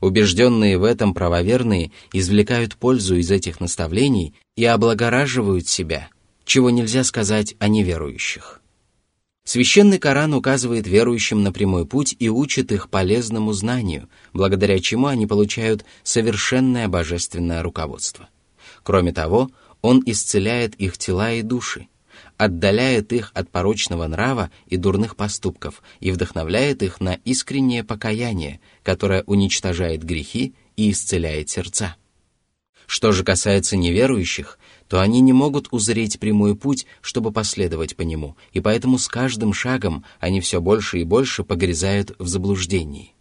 Убежденные 0.02 0.78
в 0.78 0.82
этом 0.82 1.14
правоверные 1.14 1.92
извлекают 2.12 2.74
пользу 2.74 3.14
из 3.14 3.30
этих 3.30 3.60
наставлений 3.60 4.34
и 4.56 4.64
облагораживают 4.64 5.68
себя, 5.68 6.08
чего 6.44 6.70
нельзя 6.70 7.04
сказать 7.04 7.54
о 7.60 7.68
неверующих. 7.68 8.60
Священный 9.44 10.00
Коран 10.00 10.34
указывает 10.34 10.88
верующим 10.88 11.44
на 11.44 11.52
прямой 11.52 11.86
путь 11.86 12.16
и 12.18 12.28
учит 12.28 12.72
их 12.72 12.90
полезному 12.90 13.52
знанию, 13.52 14.08
благодаря 14.32 14.80
чему 14.80 15.06
они 15.06 15.28
получают 15.28 15.84
совершенное 16.02 16.88
божественное 16.88 17.62
руководство. 17.62 18.28
Кроме 18.82 19.12
того, 19.12 19.50
он 19.82 20.02
исцеляет 20.04 20.74
их 20.74 20.98
тела 20.98 21.32
и 21.32 21.42
души, 21.42 21.86
отдаляет 22.44 23.12
их 23.12 23.30
от 23.34 23.50
порочного 23.50 24.08
нрава 24.08 24.50
и 24.66 24.76
дурных 24.76 25.14
поступков 25.14 25.80
и 26.00 26.10
вдохновляет 26.10 26.82
их 26.82 27.00
на 27.00 27.14
искреннее 27.24 27.84
покаяние, 27.84 28.60
которое 28.82 29.22
уничтожает 29.26 30.02
грехи 30.02 30.52
и 30.76 30.90
исцеляет 30.90 31.50
сердца. 31.50 31.94
Что 32.86 33.12
же 33.12 33.22
касается 33.22 33.76
неверующих, 33.76 34.58
то 34.88 35.00
они 35.00 35.20
не 35.20 35.32
могут 35.32 35.68
узреть 35.70 36.18
прямой 36.18 36.56
путь, 36.56 36.84
чтобы 37.00 37.30
последовать 37.30 37.94
по 37.94 38.02
нему, 38.02 38.36
и 38.52 38.58
поэтому 38.58 38.98
с 38.98 39.06
каждым 39.06 39.52
шагом 39.52 40.04
они 40.18 40.40
все 40.40 40.60
больше 40.60 40.98
и 40.98 41.04
больше 41.04 41.44
погрязают 41.44 42.16
в 42.18 42.26
заблуждении. 42.26 43.14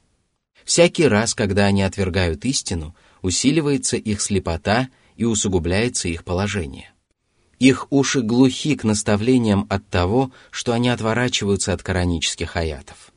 Всякий 0.65 1.05
раз, 1.05 1.35
когда 1.35 1.65
они 1.65 1.83
отвергают 1.83 2.43
истину, 2.45 2.95
усиливается 3.21 3.97
их 3.97 4.19
слепота 4.19 4.89
и 5.15 5.25
усугубляется 5.25 6.07
их 6.07 6.23
положение. 6.23 6.91
Их 7.61 7.85
уши 7.91 8.21
глухи 8.21 8.75
к 8.75 8.83
наставлениям 8.83 9.67
от 9.69 9.87
того, 9.87 10.31
что 10.49 10.73
они 10.73 10.89
отворачиваются 10.89 11.73
от 11.73 11.83
коранических 11.83 12.57
аятов. 12.57 13.11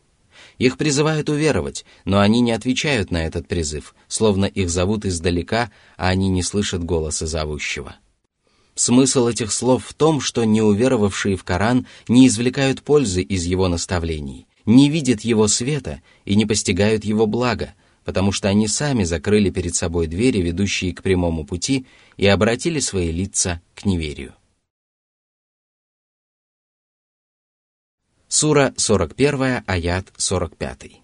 Их 0.58 0.76
призывают 0.76 1.30
уверовать, 1.30 1.86
но 2.04 2.20
они 2.20 2.42
не 2.42 2.52
отвечают 2.52 3.10
на 3.10 3.24
этот 3.24 3.48
призыв, 3.48 3.94
словно 4.06 4.44
их 4.44 4.68
зовут 4.68 5.06
издалека, 5.06 5.70
а 5.96 6.08
они 6.08 6.28
не 6.28 6.42
слышат 6.42 6.84
голоса 6.84 7.26
зовущего. 7.26 7.96
Смысл 8.74 9.28
этих 9.28 9.50
слов 9.50 9.86
в 9.86 9.94
том, 9.94 10.20
что 10.20 10.44
неуверовавшие 10.44 11.38
в 11.38 11.44
Коран 11.44 11.86
не 12.06 12.26
извлекают 12.26 12.82
пользы 12.82 13.22
из 13.22 13.46
его 13.46 13.68
наставлений, 13.68 14.46
не 14.66 14.90
видят 14.90 15.22
его 15.22 15.48
света 15.48 16.02
и 16.26 16.34
не 16.34 16.44
постигают 16.44 17.06
его 17.06 17.26
блага, 17.26 17.72
потому 18.04 18.30
что 18.30 18.48
они 18.48 18.68
сами 18.68 19.04
закрыли 19.04 19.48
перед 19.48 19.74
собой 19.74 20.06
двери, 20.06 20.42
ведущие 20.42 20.94
к 20.94 21.02
прямому 21.02 21.46
пути, 21.46 21.86
и 22.17 22.27
обратили 22.27 22.79
свои 22.79 23.11
лица 23.11 23.61
к 23.75 23.85
неверию. 23.85 24.33
Сура 28.27 28.73
41, 28.77 29.63
аят 29.65 30.05
45. 30.17 31.01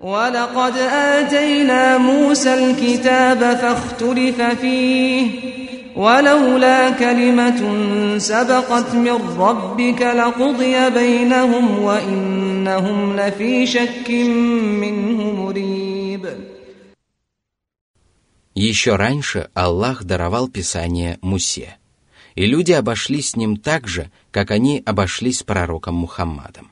ولقد 0.00 0.76
آتينا 0.92 1.98
موسى 1.98 2.54
الكتاب 2.54 3.38
فاختلف 3.38 4.42
فيه 4.42 5.30
ولولا 5.96 6.90
كلمة 6.90 7.60
سبقت 8.18 8.94
من 8.94 9.38
ربك 9.38 10.02
لقضي 10.02 10.90
بينهم 10.90 11.82
وإنهم 11.82 13.16
لفي 13.16 13.66
شك 13.66 14.10
منه 14.80 15.42
مريب 15.42 16.26
Еще 18.59 18.97
раньше 18.97 19.49
Аллах 19.53 20.03
даровал 20.03 20.49
Писание 20.49 21.17
Мусе, 21.21 21.77
и 22.35 22.45
люди 22.45 22.73
обошлись 22.73 23.29
с 23.29 23.35
ним 23.37 23.55
так 23.55 23.87
же, 23.87 24.11
как 24.31 24.51
они 24.51 24.83
обошлись 24.85 25.39
с 25.39 25.43
пророком 25.43 25.95
Мухаммадом. 25.95 26.69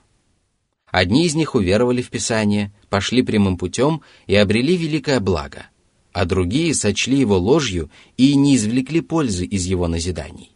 Одни 0.92 1.26
из 1.26 1.34
них 1.34 1.56
уверовали 1.56 2.02
в 2.02 2.10
Писание, 2.10 2.74
пошли 2.90 3.22
прямым 3.22 3.58
путем 3.58 4.02
и 4.26 4.36
обрели 4.36 4.76
великое 4.76 5.22
благо, 5.22 5.68
а 6.12 6.26
другие 6.26 6.74
сочли 6.74 7.20
его 7.20 7.38
ложью 7.38 7.90
и 8.18 8.36
не 8.36 8.58
извлекли 8.58 9.00
пользы 9.00 9.46
из 9.46 9.64
его 9.64 9.88
назиданий. 9.88 10.52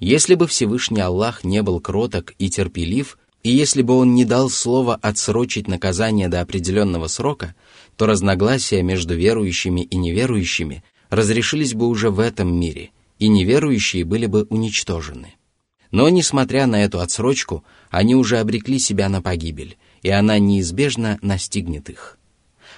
Если 0.00 0.34
бы 0.34 0.48
Всевышний 0.48 1.00
Аллах 1.00 1.44
не 1.44 1.62
был 1.62 1.78
кроток 1.78 2.34
и 2.40 2.50
терпелив, 2.50 3.18
и 3.44 3.50
если 3.50 3.82
бы 3.82 3.96
он 3.96 4.16
не 4.16 4.24
дал 4.24 4.50
слова 4.50 4.98
отсрочить 5.00 5.68
наказание 5.68 6.28
до 6.28 6.40
определенного 6.40 7.06
срока, 7.06 7.54
то 7.96 8.06
разногласия 8.06 8.82
между 8.82 9.14
верующими 9.14 9.80
и 9.80 9.96
неверующими 9.96 10.84
разрешились 11.08 11.74
бы 11.74 11.88
уже 11.88 12.10
в 12.10 12.20
этом 12.20 12.54
мире, 12.54 12.90
и 13.18 13.28
неверующие 13.28 14.04
были 14.04 14.26
бы 14.26 14.44
уничтожены. 14.44 15.34
Но, 15.90 16.08
несмотря 16.08 16.66
на 16.66 16.84
эту 16.84 17.00
отсрочку, 17.00 17.64
они 17.90 18.14
уже 18.14 18.38
обрекли 18.38 18.78
себя 18.78 19.08
на 19.08 19.22
погибель, 19.22 19.78
и 20.02 20.10
она 20.10 20.38
неизбежно 20.38 21.18
настигнет 21.22 21.88
их. 21.88 22.18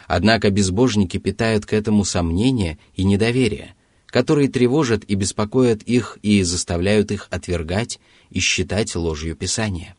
Однако 0.06 0.50
безбожники 0.50 1.18
питают 1.18 1.66
к 1.66 1.72
этому 1.72 2.04
сомнения 2.04 2.78
и 2.94 3.04
недоверие, 3.04 3.74
которые 4.06 4.48
тревожат 4.48 5.04
и 5.04 5.14
беспокоят 5.14 5.82
их 5.82 6.18
и 6.22 6.42
заставляют 6.42 7.10
их 7.10 7.28
отвергать 7.30 7.98
и 8.30 8.40
считать 8.40 8.94
ложью 8.94 9.36
Писания. 9.36 9.94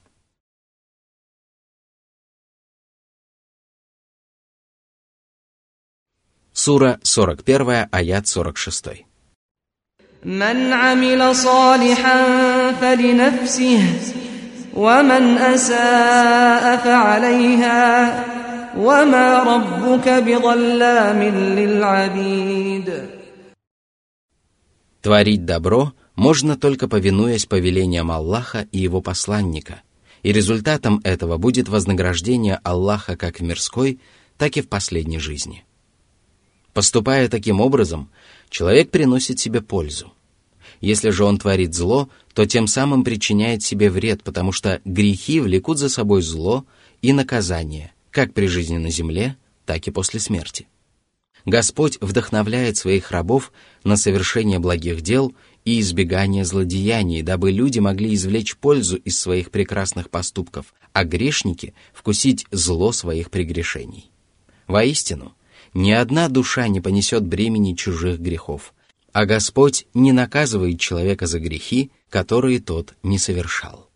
Сура 6.58 6.98
41, 7.02 7.88
аят 7.90 8.26
46. 8.28 9.04
من 10.24 10.72
عمل 10.72 11.36
صالحا 11.36 12.18
فلنفسه 12.80 13.82
ومن 14.74 15.38
أساء 15.38 16.76
فعليها 16.76 18.24
وما 18.76 19.42
ربك 19.42 20.08
بظلام 20.08 21.22
للعبيد 21.58 22.88
Творить 25.02 25.44
добро 25.44 25.92
можно 26.16 26.56
только 26.56 26.88
повинуясь 26.88 27.44
повелениям 27.44 28.10
Аллаха 28.10 28.66
и 28.72 28.78
его 28.78 29.02
посланника, 29.02 29.82
и 30.22 30.32
результатом 30.32 31.00
этого 31.04 31.36
будет 31.36 31.68
вознаграждение 31.68 32.60
Аллаха 32.62 33.16
как 33.16 33.40
в 33.40 33.42
мирской, 33.42 34.00
так 34.38 34.56
и 34.56 34.62
в 34.62 34.68
последней 34.70 35.18
жизни. 35.18 35.64
Поступая 36.73 37.27
таким 37.29 37.61
образом, 37.61 38.09
человек 38.49 38.91
приносит 38.91 39.39
себе 39.39 39.61
пользу. 39.61 40.13
Если 40.81 41.09
же 41.09 41.25
он 41.25 41.37
творит 41.37 41.73
зло, 41.73 42.09
то 42.33 42.45
тем 42.45 42.67
самым 42.67 43.03
причиняет 43.03 43.63
себе 43.63 43.89
вред, 43.89 44.23
потому 44.23 44.51
что 44.51 44.81
грехи 44.85 45.39
влекут 45.39 45.77
за 45.77 45.89
собой 45.89 46.21
зло 46.21 46.65
и 47.01 47.11
наказание, 47.11 47.91
как 48.11 48.33
при 48.33 48.47
жизни 48.47 48.77
на 48.77 48.89
земле, 48.89 49.35
так 49.65 49.87
и 49.87 49.91
после 49.91 50.19
смерти. 50.19 50.67
Господь 51.45 51.97
вдохновляет 52.01 52.77
своих 52.77 53.11
рабов 53.11 53.51
на 53.83 53.97
совершение 53.97 54.59
благих 54.59 55.01
дел 55.01 55.33
и 55.65 55.79
избегание 55.79 56.45
злодеяний, 56.45 57.21
дабы 57.21 57.51
люди 57.51 57.79
могли 57.79 58.13
извлечь 58.13 58.55
пользу 58.57 58.97
из 58.97 59.19
своих 59.19 59.51
прекрасных 59.51 60.09
поступков, 60.09 60.73
а 60.93 61.03
грешники— 61.03 61.73
вкусить 61.93 62.45
зло 62.51 62.91
своих 62.91 63.31
прегрешений. 63.31 64.11
Воистину, 64.67 65.33
ни 65.74 65.92
одна 65.92 66.28
душа 66.28 66.68
не 66.68 66.80
понесет 66.80 67.24
бремени 67.24 67.74
чужих 67.74 68.20
грехов, 68.20 68.74
а 69.12 69.26
Господь 69.26 69.86
не 69.94 70.12
наказывает 70.12 70.80
человека 70.80 71.26
за 71.26 71.38
грехи, 71.40 71.90
которые 72.10 72.60
тот 72.60 72.94
не 73.02 73.18
совершал. 73.18 73.90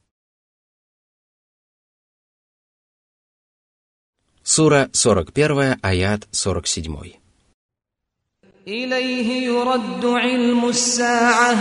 Сура 4.42 4.88
41, 4.92 5.78
аят 5.82 6.26
47. 6.30 7.18
إليه 8.68 9.46
يرد 9.46 10.04
علم 10.04 10.68
الساعة 10.68 11.56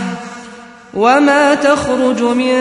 وما 0.93 1.55
تخرج 1.55 2.23
من 2.23 2.53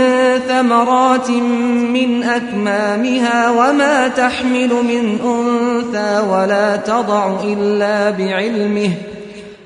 ثمرات 0.48 1.30
من 1.30 2.22
أكمامها 2.22 3.50
وما 3.50 4.08
تحمل 4.08 4.68
من 4.68 5.18
أنثى 5.24 6.22
ولا 6.30 6.76
تضع 6.76 7.40
إلا 7.44 8.10
بعلمه 8.10 8.90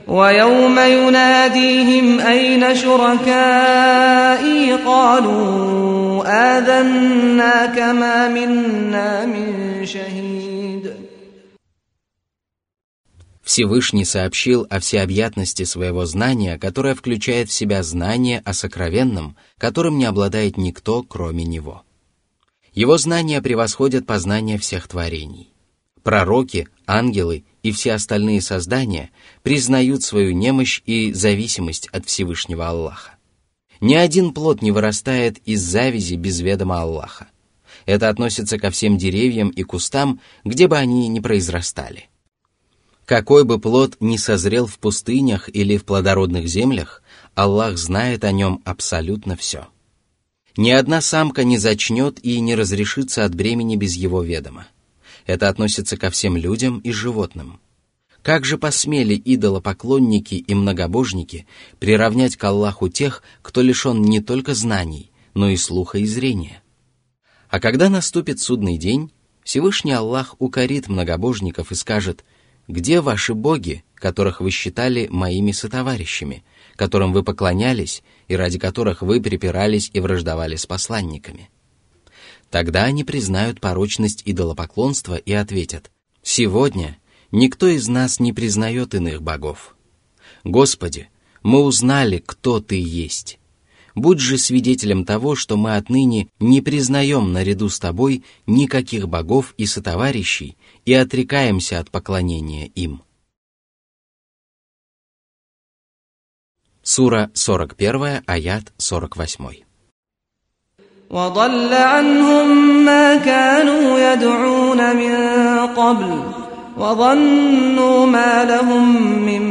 ويوم 0.08 0.78
يناديهم 0.78 2.20
أين 2.20 2.74
شركائي 2.74 4.72
قالوا 4.86 6.24
آذنا 6.26 7.66
كما 7.66 8.28
منا 8.28 9.26
من 9.26 9.52
شهيد 9.84 10.45
Всевышний 13.46 14.04
сообщил 14.04 14.66
о 14.70 14.80
всеобъятности 14.80 15.62
своего 15.62 16.04
знания, 16.04 16.58
которое 16.58 16.96
включает 16.96 17.48
в 17.48 17.52
себя 17.52 17.84
знание 17.84 18.42
о 18.44 18.52
сокровенном, 18.52 19.36
которым 19.56 19.98
не 19.98 20.04
обладает 20.04 20.56
никто, 20.56 21.04
кроме 21.04 21.44
него. 21.44 21.84
Его 22.74 22.98
знания 22.98 23.40
превосходят 23.40 24.04
познание 24.04 24.58
всех 24.58 24.88
творений. 24.88 25.52
Пророки, 26.02 26.66
ангелы 26.88 27.44
и 27.62 27.70
все 27.70 27.92
остальные 27.92 28.40
создания 28.40 29.10
признают 29.44 30.02
свою 30.02 30.32
немощь 30.32 30.82
и 30.84 31.12
зависимость 31.12 31.86
от 31.92 32.04
Всевышнего 32.06 32.66
Аллаха. 32.66 33.12
Ни 33.80 33.94
один 33.94 34.34
плод 34.34 34.60
не 34.60 34.72
вырастает 34.72 35.38
из 35.46 35.62
завязи 35.62 36.14
без 36.14 36.40
ведома 36.40 36.82
Аллаха. 36.82 37.28
Это 37.86 38.08
относится 38.08 38.58
ко 38.58 38.72
всем 38.72 38.98
деревьям 38.98 39.50
и 39.50 39.62
кустам, 39.62 40.20
где 40.44 40.66
бы 40.66 40.76
они 40.76 41.06
ни 41.06 41.20
произрастали– 41.20 42.08
какой 43.06 43.44
бы 43.44 43.60
плод 43.60 43.96
ни 44.00 44.16
созрел 44.16 44.66
в 44.66 44.78
пустынях 44.78 45.48
или 45.48 45.76
в 45.78 45.84
плодородных 45.84 46.48
землях, 46.48 47.02
Аллах 47.34 47.78
знает 47.78 48.24
о 48.24 48.32
нем 48.32 48.60
абсолютно 48.64 49.36
все. 49.36 49.68
Ни 50.56 50.70
одна 50.70 51.00
самка 51.00 51.44
не 51.44 51.56
зачнет 51.56 52.18
и 52.24 52.40
не 52.40 52.56
разрешится 52.56 53.24
от 53.24 53.34
бремени 53.34 53.76
без 53.76 53.94
его 53.94 54.22
ведома. 54.22 54.66
Это 55.24 55.48
относится 55.48 55.96
ко 55.96 56.10
всем 56.10 56.36
людям 56.36 56.80
и 56.80 56.90
животным. 56.90 57.60
Как 58.22 58.44
же 58.44 58.58
посмели 58.58 59.20
идолопоклонники 59.24 60.34
и 60.34 60.54
многобожники 60.54 61.46
приравнять 61.78 62.36
к 62.36 62.42
Аллаху 62.42 62.88
тех, 62.88 63.22
кто 63.40 63.62
лишен 63.62 64.02
не 64.02 64.20
только 64.20 64.54
знаний, 64.54 65.12
но 65.34 65.48
и 65.48 65.56
слуха 65.56 65.98
и 65.98 66.06
зрения? 66.06 66.60
А 67.50 67.60
когда 67.60 67.88
наступит 67.88 68.40
судный 68.40 68.78
день, 68.78 69.12
Всевышний 69.44 69.92
Аллах 69.92 70.34
укорит 70.40 70.88
многобожников 70.88 71.70
и 71.70 71.76
скажет– 71.76 72.24
где 72.68 73.00
ваши 73.00 73.34
боги, 73.34 73.84
которых 73.94 74.40
вы 74.40 74.50
считали 74.50 75.08
моими 75.10 75.52
сотоварищами, 75.52 76.44
которым 76.74 77.12
вы 77.12 77.22
поклонялись 77.22 78.02
и 78.28 78.36
ради 78.36 78.58
которых 78.58 79.02
вы 79.02 79.20
припирались 79.20 79.90
и 79.92 80.00
враждовали 80.00 80.56
с 80.56 80.66
посланниками? 80.66 81.50
Тогда 82.50 82.84
они 82.84 83.04
признают 83.04 83.60
порочность 83.60 84.22
идолопоклонства 84.24 85.16
и 85.16 85.32
ответят, 85.32 85.90
«Сегодня 86.22 86.98
никто 87.32 87.66
из 87.68 87.88
нас 87.88 88.20
не 88.20 88.32
признает 88.32 88.94
иных 88.94 89.22
богов. 89.22 89.76
Господи, 90.44 91.08
мы 91.42 91.62
узнали, 91.62 92.22
кто 92.24 92.60
Ты 92.60 92.80
есть. 92.80 93.38
Будь 93.94 94.20
же 94.20 94.36
свидетелем 94.36 95.04
того, 95.04 95.34
что 95.34 95.56
мы 95.56 95.76
отныне 95.76 96.28
не 96.38 96.60
признаем 96.60 97.32
наряду 97.32 97.68
с 97.68 97.78
Тобой 97.78 98.24
никаких 98.46 99.08
богов 99.08 99.54
и 99.56 99.66
сотоварищей, 99.66 100.56
и 100.85 100.93
отрекаемся 100.93 101.79
от 101.79 101.91
поклонения 101.91 102.67
им. 102.67 103.01
Сура 106.83 107.31
41, 107.35 108.23
аят 108.25 108.73
48. 108.77 109.65
وضل 111.11 111.73
عنهم 111.73 112.47
ما 112.85 113.15
كانوا 113.15 113.99
يدعون 113.99 114.95
من 114.95 115.15
قبل 115.75 116.23
وظنوا 116.77 118.05
ما 118.05 118.45
لهم 118.45 118.85
من 119.27 119.43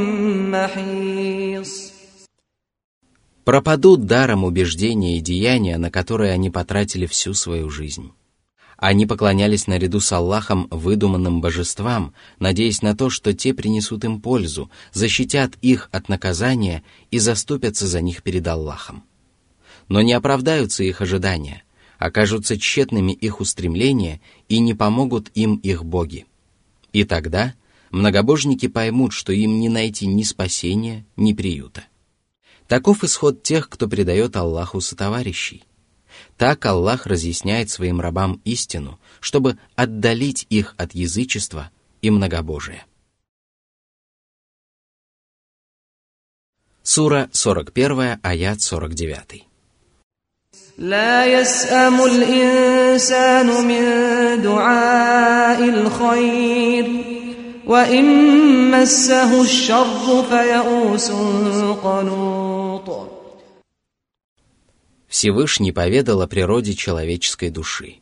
محيص 0.50 1.90
Пропадут 3.44 4.06
даром 4.06 4.44
убеждения 4.44 5.16
и 5.18 5.20
деяния, 5.20 5.76
на 5.76 5.90
которые 5.90 6.32
они 6.32 6.50
потратили 6.50 7.06
всю 7.06 7.34
свою 7.34 7.68
жизнь. 7.68 8.12
Они 8.77 9.05
поклонялись 9.05 9.67
наряду 9.67 9.99
с 9.99 10.11
Аллахом 10.11 10.67
выдуманным 10.69 11.39
божествам, 11.39 12.13
надеясь 12.39 12.81
на 12.81 12.95
то, 12.95 13.09
что 13.09 13.33
те 13.33 13.53
принесут 13.53 14.03
им 14.03 14.19
пользу, 14.19 14.69
защитят 14.91 15.53
их 15.61 15.89
от 15.91 16.09
наказания 16.09 16.83
и 17.09 17.19
заступятся 17.19 17.87
за 17.87 18.01
них 18.01 18.21
перед 18.21 18.45
Аллахом. 18.47 19.03
Но 19.87 20.01
не 20.01 20.13
оправдаются 20.13 20.83
их 20.83 21.01
ожидания, 21.01 21.63
окажутся 21.99 22.59
тщетными 22.59 23.13
их 23.13 23.39
устремления 23.39 24.19
и 24.49 24.59
не 24.59 24.73
помогут 24.73 25.31
им 25.35 25.55
их 25.57 25.85
боги. 25.85 26.25
И 26.91 27.05
тогда 27.05 27.53
многобожники 27.91 28.67
поймут, 28.67 29.13
что 29.13 29.31
им 29.31 29.59
не 29.59 29.69
найти 29.69 30.05
ни 30.05 30.23
спасения, 30.23 31.05
ни 31.15 31.31
приюта. 31.31 31.85
Таков 32.67 33.03
исход 33.03 33.41
тех, 33.43 33.69
кто 33.69 33.87
предает 33.87 34.35
Аллаху 34.35 34.81
сотоварищей– 34.81 35.63
так 36.36 36.64
Аллах 36.66 37.06
разъясняет 37.06 37.70
своим 37.70 38.00
рабам 38.00 38.40
истину, 38.44 38.98
чтобы 39.20 39.58
отдалить 39.76 40.46
их 40.48 40.74
от 40.78 40.94
язычества 40.94 41.70
и 42.02 42.10
многобожия. 42.10 42.86
Сура 46.82 47.28
41, 47.32 48.18
аят 48.22 48.60
49. 48.62 49.46
لا 50.78 51.26
يسأم 51.26 52.04
الإنسان 52.04 53.46
من 53.46 53.82
دعاء 54.42 55.68
الخير 55.68 56.86
وإن 57.66 58.70
مسه 58.70 59.42
الشر 59.42 60.24
فيئوس 60.30 61.10
قنوط 61.84 63.13
Всевышний 65.15 65.71
поведал 65.71 66.21
о 66.21 66.27
природе 66.27 66.73
человеческой 66.73 67.49
души. 67.49 67.99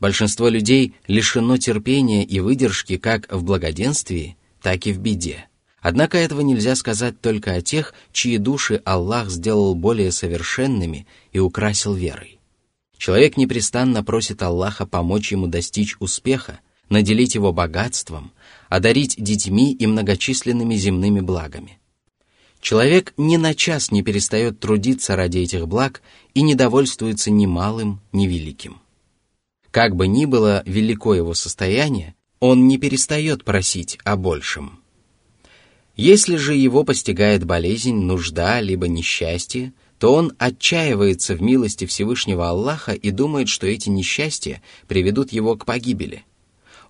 Большинство 0.00 0.48
людей 0.48 0.94
лишено 1.06 1.58
терпения 1.58 2.24
и 2.24 2.40
выдержки 2.40 2.96
как 2.96 3.30
в 3.30 3.44
благоденствии, 3.44 4.38
так 4.62 4.86
и 4.86 4.92
в 4.94 5.00
беде. 5.00 5.50
Однако 5.82 6.16
этого 6.16 6.40
нельзя 6.40 6.76
сказать 6.76 7.20
только 7.20 7.52
о 7.52 7.60
тех, 7.60 7.92
чьи 8.14 8.38
души 8.38 8.80
Аллах 8.86 9.28
сделал 9.28 9.74
более 9.74 10.12
совершенными 10.12 11.06
и 11.30 11.38
украсил 11.38 11.92
верой. 11.92 12.40
Человек 12.96 13.36
непрестанно 13.36 14.02
просит 14.02 14.40
Аллаха 14.40 14.86
помочь 14.86 15.32
ему 15.32 15.46
достичь 15.46 15.96
успеха, 16.00 16.60
наделить 16.88 17.34
его 17.34 17.52
богатством, 17.52 18.32
одарить 18.70 19.14
детьми 19.18 19.74
и 19.74 19.86
многочисленными 19.86 20.74
земными 20.76 21.20
благами. 21.20 21.79
Человек 22.60 23.14
ни 23.16 23.36
на 23.36 23.54
час 23.54 23.90
не 23.90 24.02
перестает 24.02 24.60
трудиться 24.60 25.16
ради 25.16 25.38
этих 25.38 25.66
благ 25.66 26.02
и 26.34 26.42
не 26.42 26.54
довольствуется 26.54 27.30
ни 27.30 27.46
малым, 27.46 28.00
ни 28.12 28.26
великим. 28.26 28.80
Как 29.70 29.96
бы 29.96 30.06
ни 30.06 30.26
было 30.26 30.62
велико 30.66 31.14
его 31.14 31.32
состояние, 31.34 32.14
он 32.38 32.68
не 32.68 32.78
перестает 32.78 33.44
просить 33.44 33.98
о 34.04 34.16
большем. 34.16 34.80
Если 35.96 36.36
же 36.36 36.54
его 36.54 36.84
постигает 36.84 37.44
болезнь, 37.44 37.94
нужда, 37.94 38.60
либо 38.60 38.88
несчастье, 38.88 39.72
то 39.98 40.14
он 40.14 40.32
отчаивается 40.38 41.36
в 41.36 41.42
милости 41.42 41.84
Всевышнего 41.84 42.48
Аллаха 42.48 42.92
и 42.92 43.10
думает, 43.10 43.48
что 43.48 43.66
эти 43.66 43.90
несчастья 43.90 44.62
приведут 44.88 45.30
его 45.30 45.56
к 45.56 45.66
погибели. 45.66 46.24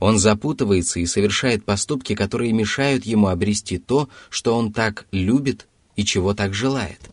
Он 0.01 0.19
запутывается 0.19 0.99
и 0.99 1.07
совершает 1.07 1.65
поступки, 1.65 2.15
которые 2.15 2.53
мешают 2.53 3.05
ему 3.05 3.29
обрести 3.29 3.79
то, 3.79 4.09
что 4.31 4.57
он 4.57 4.73
так 4.73 5.07
любит 5.13 5.69
и 5.95 6.05
чего 6.05 6.35
так 6.35 6.55
желает. 6.55 7.11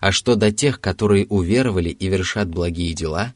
А 0.00 0.10
что 0.12 0.34
до 0.34 0.52
тех, 0.52 0.80
которые 0.80 1.26
уверовали 1.26 1.90
и 1.90 2.08
вершат 2.08 2.48
благие 2.48 2.92
дела, 2.92 3.34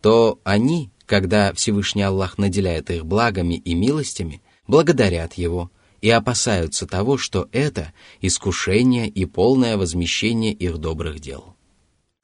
то 0.00 0.40
они, 0.44 0.90
когда 1.06 1.52
Всевышний 1.52 2.02
Аллах 2.02 2.38
наделяет 2.38 2.90
их 2.90 3.04
благами 3.04 3.54
и 3.54 3.74
милостями, 3.74 4.40
благодарят 4.68 5.34
Его 5.34 5.70
и 6.00 6.08
опасаются 6.08 6.86
того, 6.86 7.18
что 7.18 7.48
это 7.50 7.92
искушение 8.20 9.08
и 9.08 9.24
полное 9.24 9.76
возмещение 9.76 10.52
их 10.52 10.78
добрых 10.78 11.18
дел. 11.20 11.56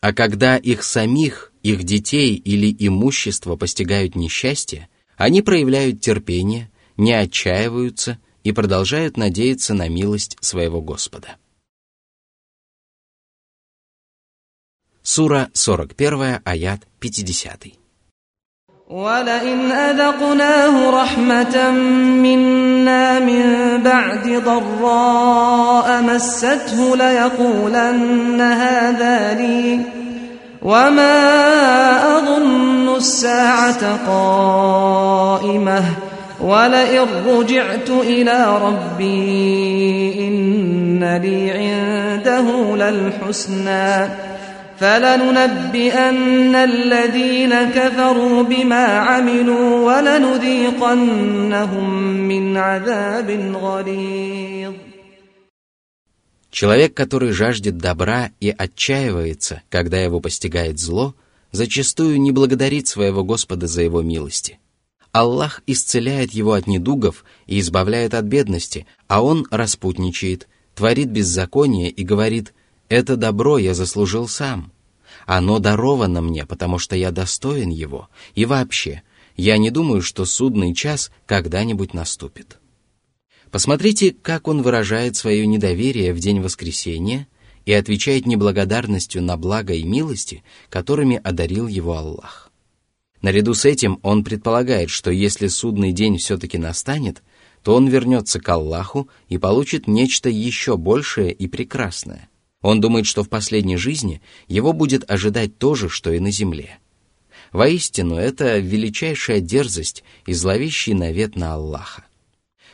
А 0.01 0.13
когда 0.13 0.57
их 0.57 0.85
самих, 0.85 1.53
их 1.65 1.83
детей 1.83 2.37
или 2.37 2.75
имущество 2.79 3.57
постигают 3.57 4.15
несчастье, 4.15 4.89
они 5.18 5.42
проявляют 5.42 6.02
терпение, 6.02 6.72
не 6.98 7.14
отчаиваются 7.14 8.20
и 8.44 8.52
продолжают 8.52 9.18
надеяться 9.18 9.74
на 9.74 9.88
милость 9.88 10.38
своего 10.42 10.82
Господа. 10.82 11.38
Сура 15.04 15.50
41, 15.54 16.42
аят 16.44 16.88
50. 17.00 17.82
ولئن 18.92 19.72
أذقناه 19.72 20.90
رحمة 20.90 21.72
منا 22.26 23.20
من 23.20 23.46
بعد 23.84 24.44
ضراء 24.46 26.02
مسته 26.02 26.96
ليقولن 26.96 28.42
هذا 28.42 29.34
لي 29.34 29.80
وما 30.67 32.19
أظن 32.19 32.97
الساعة 32.97 34.07
قائمة 34.07 35.83
ولئن 36.41 37.07
رجعت 37.27 37.91
إلى 37.91 38.59
ربي 38.63 40.15
إن 40.29 41.21
لي 41.23 41.51
عنده 41.51 42.77
للحسنى 42.77 44.09
فلننبئن 44.79 46.55
الذين 46.55 47.55
كفروا 47.55 48.43
بما 48.43 48.87
عملوا 48.87 49.97
ولنذيقنهم 49.97 51.91
من 52.29 52.57
عذاب 52.57 53.55
غليظ 53.63 54.86
Человек, 56.57 56.95
который 56.95 57.33
жаждет 57.33 57.77
добра 57.77 58.31
и 58.41 58.49
отчаивается, 58.49 59.61
когда 59.69 60.01
его 60.01 60.21
постигает 60.21 60.79
зло, 60.79 61.15
зачастую 61.53 62.19
не 62.19 62.33
благодарит 62.33 62.89
своего 62.89 63.25
Господа 63.25 63.67
за 63.67 63.83
его 63.83 64.01
милости. 64.01 64.59
Аллах 65.13 65.63
исцеляет 65.67 66.33
его 66.33 66.55
от 66.55 66.67
недугов 66.67 67.27
и 67.47 67.61
избавляет 67.61 68.15
от 68.15 68.25
бедности, 68.25 68.87
а 69.07 69.23
он 69.23 69.47
распутничает, 69.51 70.49
творит 70.75 71.11
беззаконие 71.11 71.91
и 71.91 72.03
говорит 72.05 72.55
«это 72.89 73.19
добро 73.19 73.59
я 73.59 73.75
заслужил 73.75 74.27
сам». 74.27 74.73
Оно 75.27 75.59
даровано 75.59 76.23
мне, 76.23 76.47
потому 76.47 76.79
что 76.79 76.97
я 76.97 77.11
достоин 77.11 77.69
его, 77.69 78.09
и 78.35 78.47
вообще, 78.47 79.03
я 79.37 79.59
не 79.59 79.71
думаю, 79.71 80.01
что 80.01 80.25
судный 80.25 80.75
час 80.75 81.11
когда-нибудь 81.27 81.93
наступит. 81.93 82.57
Посмотрите, 83.57 84.15
как 84.21 84.49
он 84.49 84.61
выражает 84.61 85.17
свое 85.17 85.47
недоверие 85.47 86.13
в 86.13 86.19
день 86.19 86.43
воскресения 86.43 87.27
и 87.65 87.73
отвечает 87.73 88.27
неблагодарностью 88.27 89.23
на 89.23 89.39
благо 89.39 89.73
и 89.73 89.83
милости, 89.83 90.45
которыми 90.69 91.19
одарил 91.25 91.67
его 91.67 91.97
Аллах. 91.97 92.53
Наряду 93.23 93.55
с 93.55 93.65
этим 93.65 93.99
он 94.03 94.25
предполагает, 94.25 94.91
что 94.91 95.11
если 95.11 95.47
судный 95.47 95.93
день 95.93 96.19
все-таки 96.19 96.59
настанет, 96.59 97.23
то 97.63 97.75
он 97.75 97.89
вернется 97.89 98.41
к 98.41 98.49
Аллаху 98.51 99.09
и 99.31 99.39
получит 99.39 99.89
нечто 99.89 100.29
еще 100.29 100.77
большее 100.77 101.33
и 101.33 101.49
прекрасное. 101.49 102.29
Он 102.61 102.83
думает, 102.83 103.07
что 103.07 103.23
в 103.25 103.31
последней 103.31 103.79
жизни 103.79 104.21
его 104.49 104.75
будет 104.75 105.11
ожидать 105.11 105.57
то 105.57 105.75
же, 105.75 105.89
что 105.89 106.13
и 106.13 106.19
на 106.19 106.31
земле. 106.31 106.79
Воистину, 107.53 108.17
это 108.17 108.59
величайшая 108.59 109.41
дерзость 109.41 110.05
и 110.27 110.35
зловещий 110.35 110.93
навет 110.93 111.37
на 111.37 111.55
Аллаха. 111.55 112.06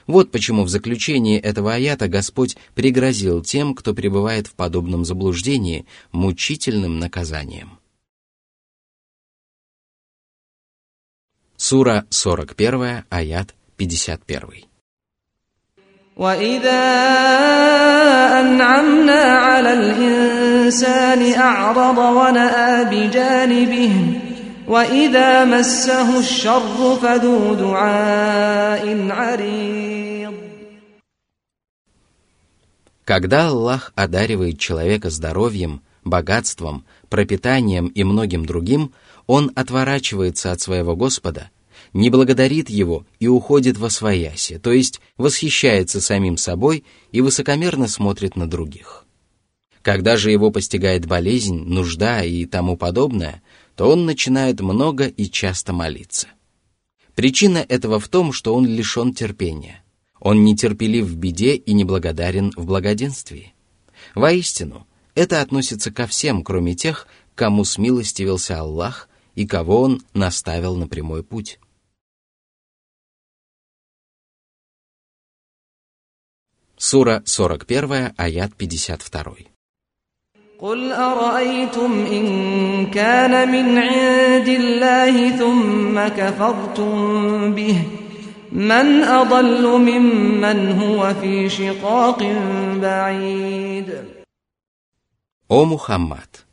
Вот 0.08 0.32
почему 0.32 0.64
в 0.64 0.70
заключении 0.70 1.38
этого 1.38 1.74
аята 1.74 2.08
Господь 2.08 2.56
пригрозил 2.76 3.42
тем, 3.42 3.76
кто 3.76 3.94
пребывает 3.94 4.48
в 4.48 4.54
подобном 4.54 5.04
заблуждении, 5.04 5.86
мучительным 6.12 7.00
наказанием. 7.00 7.80
Сура 11.58 12.06
41, 12.10 13.04
аят 13.10 13.56
51. 13.78 14.68
وإذا 16.18 16.84
أنعمنا 18.42 19.22
على 19.22 19.74
الإنسان 19.74 21.34
أعرض 21.34 21.98
ونأى 21.98 22.86
بجانبه 22.86 23.94
وإذا 24.72 25.46
مسه 25.46 26.20
الشر 26.20 26.96
فذو 27.02 27.54
دعاء 27.56 29.12
عريض 29.12 30.34
Когда 33.06 33.48
Аллах 33.48 33.94
одаривает 33.96 34.60
человека 34.60 35.10
здоровьем, 35.10 35.82
богатством, 36.04 36.84
пропитанием 37.08 37.88
и 37.88 38.04
многим 38.04 38.46
другим, 38.46 38.92
он 39.28 39.50
отворачивается 39.56 40.52
от 40.52 40.60
своего 40.60 40.96
Господа – 40.96 41.58
не 41.94 42.10
благодарит 42.10 42.70
его 42.70 43.06
и 43.20 43.28
уходит 43.28 43.78
во 43.78 43.90
свояси, 43.90 44.60
то 44.60 44.72
есть 44.72 45.02
восхищается 45.18 46.02
самим 46.02 46.38
собой 46.38 46.84
и 47.12 47.22
высокомерно 47.22 47.88
смотрит 47.88 48.36
на 48.36 48.48
других. 48.48 49.06
Когда 49.82 50.18
же 50.18 50.32
его 50.32 50.52
постигает 50.52 51.06
болезнь, 51.06 51.64
нужда 51.64 52.24
и 52.24 52.46
тому 52.46 52.76
подобное, 52.76 53.42
то 53.77 53.91
он 53.91 54.07
начинает 54.07 54.61
много 54.61 55.07
и 55.07 55.27
часто 55.27 55.73
молиться. 55.73 56.29
Причина 57.15 57.59
этого 57.59 58.01
в 58.01 58.09
том, 58.09 58.33
что 58.33 58.55
он 58.55 58.67
лишен 58.67 59.15
терпения. 59.15 59.85
Он 60.19 60.45
нетерпелив 60.45 61.07
в 61.07 61.17
беде 61.17 61.57
и 61.57 61.73
неблагодарен 61.73 62.53
в 62.57 62.65
благоденствии. 62.65 63.55
Воистину, 64.15 64.87
это 65.15 65.41
относится 65.41 65.91
ко 65.91 66.07
всем, 66.07 66.43
кроме 66.43 66.75
тех, 66.75 67.07
кому 67.35 67.65
смилостивился 67.65 68.61
Аллах 68.61 69.09
и 69.35 69.47
кого 69.47 69.83
Он 69.83 70.03
наставил 70.15 70.77
на 70.77 70.87
прямой 70.87 71.23
путь. 71.23 71.59
Сура 76.77 77.23
41, 77.27 78.15
аят 78.17 78.55
52. 78.57 79.53
قل 80.62 80.92
أرأيتم 80.92 82.06
إن 82.12 82.26
كان 82.86 83.52
من 83.52 83.78
عند 83.78 84.48
الله 84.48 85.38
ثم 85.38 86.08
كفرتم 86.08 87.54
به 87.54 87.78
من 88.52 89.04
أضل 89.04 89.64
ممن 89.68 90.72
هو 90.72 91.14
في 91.22 91.50
شقاق 91.50 92.24
بعيد 92.82 93.90
О 95.50 95.64
Мухаммад! 95.64 96.48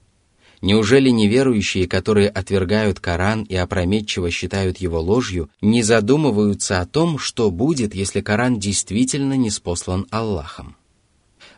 Неужели 0.62 1.10
неверующие, 1.10 1.86
которые 1.86 2.28
отвергают 2.30 2.98
Коран 2.98 3.42
и 3.42 3.54
опрометчиво 3.54 4.30
считают 4.30 4.78
его 4.78 4.98
ложью, 5.00 5.50
не 5.60 5.82
задумываются 5.82 6.80
о 6.80 6.86
том, 6.86 7.18
что 7.18 7.50
будет, 7.50 7.94
если 7.94 8.22
Коран 8.22 8.58
действительно 8.58 9.34
не 9.34 9.50
спослан 9.50 10.06
Аллахом? 10.10 10.76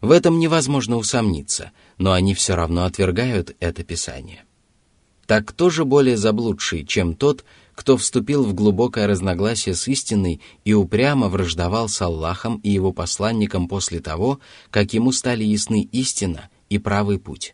В 0.00 0.10
этом 0.10 0.38
невозможно 0.40 0.96
усомниться, 0.96 1.72
но 2.01 2.13
они 2.13 2.33
все 2.33 2.55
равно 2.55 2.85
отвергают 2.85 3.55
это 3.59 3.83
Писание. 3.83 4.43
Так 5.27 5.49
кто 5.49 5.69
же 5.69 5.85
более 5.85 6.17
заблудший, 6.17 6.83
чем 6.83 7.13
тот, 7.13 7.45
кто 7.75 7.95
вступил 7.95 8.43
в 8.43 8.55
глубокое 8.55 9.05
разногласие 9.05 9.75
с 9.75 9.87
истиной 9.87 10.41
и 10.65 10.73
упрямо 10.73 11.29
враждовал 11.29 11.89
с 11.89 12.01
Аллахом 12.01 12.57
и 12.63 12.71
его 12.71 12.91
посланником 12.91 13.67
после 13.67 13.99
того, 13.99 14.39
как 14.71 14.93
ему 14.93 15.11
стали 15.11 15.43
ясны 15.43 15.87
истина 15.91 16.49
и 16.69 16.79
правый 16.79 17.19
путь? 17.19 17.53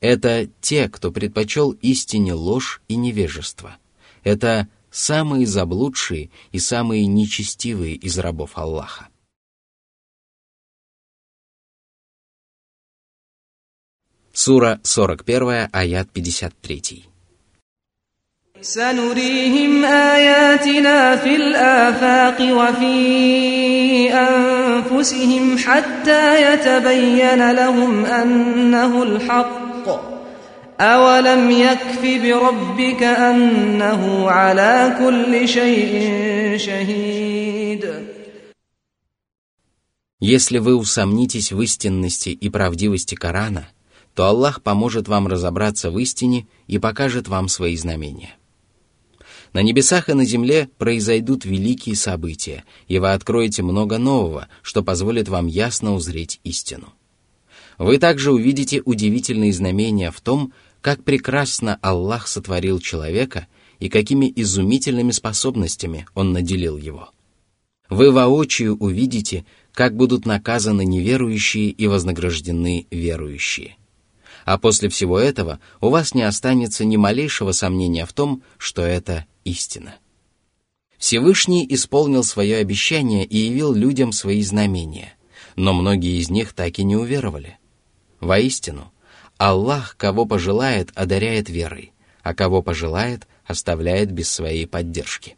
Это 0.00 0.48
те, 0.60 0.88
кто 0.88 1.12
предпочел 1.12 1.70
истине 1.70 2.32
ложь 2.34 2.82
и 2.88 2.96
невежество. 2.96 3.76
Это 4.24 4.66
самые 4.90 5.46
заблудшие 5.46 6.30
и 6.50 6.58
самые 6.58 7.06
нечестивые 7.06 7.94
из 7.94 8.18
рабов 8.18 8.58
Аллаха. 8.58 9.06
Сура 14.37 14.79
41, 14.83 15.69
аят 15.71 16.07
53. 16.13 17.13
سنريهم 18.63 19.85
آياتنا 19.85 21.15
في 21.15 21.35
الآفاق 21.35 22.37
وفي 22.41 24.13
أنفسهم 24.13 25.57
حتى 25.57 26.53
يتبين 26.53 27.51
لهم 27.51 28.05
أنه 28.05 29.03
الحق 29.03 29.63
أولم 30.81 31.51
يكف 31.51 32.01
بربك 32.23 33.03
أنه 33.03 34.29
على 34.29 34.95
كل 34.99 35.47
شيء 35.47 36.57
شهيد 36.57 37.83
Если 40.21 40.57
вы 40.57 40.77
усомнитесь 40.77 41.51
в 41.51 41.61
истинности 41.61 42.29
и 42.29 42.49
правдивости 42.49 43.15
Корана, 43.15 43.67
то 44.18 44.24
Аллах 44.24 44.64
поможет 44.64 45.06
вам 45.06 45.28
разобраться 45.28 45.92
в 45.92 45.98
истине 46.00 46.48
и 46.66 46.80
покажет 46.80 47.28
вам 47.28 47.46
свои 47.46 47.76
знамения. 47.76 48.34
На 49.52 49.62
небесах 49.62 50.08
и 50.08 50.12
на 50.12 50.24
земле 50.24 50.68
произойдут 50.76 51.44
великие 51.44 51.94
события, 51.94 52.64
и 52.88 52.98
вы 52.98 53.12
откроете 53.12 53.62
много 53.62 53.96
нового, 53.96 54.48
что 54.60 54.82
позволит 54.82 55.28
вам 55.28 55.46
ясно 55.46 55.94
узреть 55.94 56.40
истину. 56.42 56.94
Вы 57.78 57.98
также 57.98 58.32
увидите 58.32 58.82
удивительные 58.84 59.52
знамения 59.52 60.10
в 60.10 60.20
том, 60.20 60.52
как 60.80 61.04
прекрасно 61.04 61.78
Аллах 61.80 62.26
сотворил 62.26 62.80
человека 62.80 63.46
и 63.78 63.88
какими 63.88 64.32
изумительными 64.34 65.12
способностями 65.12 66.06
Он 66.16 66.32
наделил 66.32 66.76
его. 66.76 67.10
Вы 67.88 68.10
воочию 68.10 68.76
увидите, 68.78 69.46
как 69.72 69.94
будут 69.94 70.26
наказаны 70.26 70.84
неверующие 70.84 71.70
и 71.70 71.86
вознаграждены 71.86 72.88
верующие. 72.90 73.77
А 74.48 74.56
после 74.56 74.88
всего 74.88 75.18
этого 75.18 75.60
у 75.78 75.90
вас 75.90 76.14
не 76.14 76.22
останется 76.22 76.86
ни 76.86 76.96
малейшего 76.96 77.52
сомнения 77.52 78.06
в 78.06 78.14
том, 78.14 78.42
что 78.56 78.80
это 78.80 79.26
истина. 79.44 79.96
Всевышний 80.96 81.66
исполнил 81.68 82.24
свое 82.24 82.56
обещание 82.56 83.26
и 83.26 83.36
явил 83.36 83.74
людям 83.74 84.10
свои 84.10 84.40
знамения, 84.40 85.12
но 85.54 85.74
многие 85.74 86.18
из 86.18 86.30
них 86.30 86.54
так 86.54 86.78
и 86.78 86.82
не 86.82 86.96
уверовали. 86.96 87.58
Воистину, 88.20 88.90
Аллах, 89.36 89.98
кого 89.98 90.24
пожелает, 90.24 90.92
одаряет 90.94 91.50
верой, 91.50 91.92
а 92.22 92.32
кого 92.32 92.62
пожелает, 92.62 93.28
оставляет 93.44 94.12
без 94.12 94.30
своей 94.30 94.66
поддержки. 94.66 95.36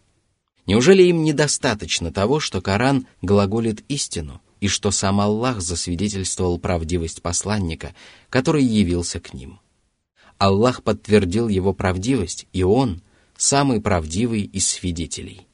Неужели 0.67 1.03
им 1.03 1.25
недостаточно 1.25 2.13
того, 2.13 2.39
что 2.39 2.61
Коран 2.61 3.09
глаголит 3.23 3.83
истину, 3.89 4.41
и 4.61 4.69
что 4.69 4.91
сам 4.91 5.21
Аллах 5.21 5.61
засвидетельствовал 5.61 6.59
правдивость 6.59 7.23
посланника, 7.23 7.95
который 8.29 8.63
явился 8.63 9.21
к 9.21 9.35
ним? 9.35 9.61
Аллах 10.39 10.83
подтвердил 10.83 11.49
его 11.49 11.73
правдивость, 11.73 12.47
и 12.53 12.63
он– 12.63 13.03
самый 13.37 13.81
правдивый 13.81 14.43
из 14.43 14.69
свидетелей. 14.69 15.47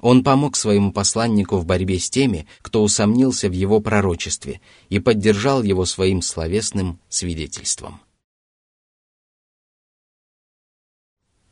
Он 0.00 0.24
помог 0.24 0.56
своему 0.56 0.92
посланнику 0.92 1.56
в 1.56 1.64
борьбе 1.64 1.98
с 2.00 2.10
теми, 2.10 2.48
кто 2.60 2.82
усомнился 2.82 3.48
в 3.48 3.52
его 3.52 3.80
пророчестве, 3.80 4.60
и 4.88 4.98
поддержал 4.98 5.62
его 5.62 5.84
своим 5.84 6.22
словесным 6.22 6.98
свидетельством. 7.08 8.00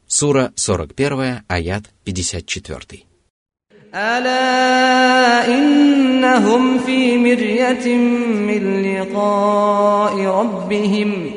Сура 0.09 0.53
41, 0.57 1.45
аят 1.47 1.85
54. 2.05 3.10
ألا 3.96 5.48
إنهم 5.48 6.80
في 6.80 7.18
مرية 7.18 7.98
من 8.48 8.84
لقاء 8.84 10.16
ربهم 10.20 11.32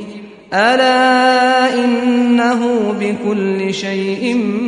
ألا 0.52 1.84
إنه 1.84 2.92
بكل 2.92 3.74
شيء 3.74 4.58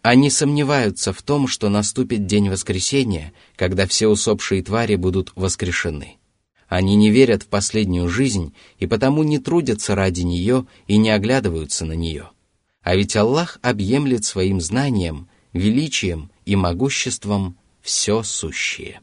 Они 0.00 0.30
сомневаются 0.30 1.12
в 1.12 1.22
том, 1.22 1.46
что 1.48 1.68
наступит 1.68 2.24
день 2.26 2.48
воскресения, 2.48 3.32
когда 3.56 3.86
все 3.86 4.08
усопшие 4.08 4.62
твари 4.62 4.96
будут 4.96 5.32
воскрешены. 5.36 6.16
Они 6.66 6.96
не 6.96 7.10
верят 7.10 7.42
в 7.42 7.48
последнюю 7.48 8.08
жизнь 8.08 8.54
и 8.78 8.86
потому 8.86 9.22
не 9.22 9.38
трудятся 9.38 9.94
ради 9.94 10.22
нее 10.22 10.66
и 10.86 10.96
не 10.96 11.10
оглядываются 11.10 11.84
на 11.84 11.92
нее. 11.92 12.30
А 12.83 12.95
ведь 12.95 13.15
Аллах 13.15 13.59
объемлет 13.61 14.25
своим 14.25 14.59
знанием, 14.59 15.29
величием 15.53 16.31
и 16.45 16.55
могуществом 16.55 17.57
все 17.81 18.23
сущее. 18.23 19.01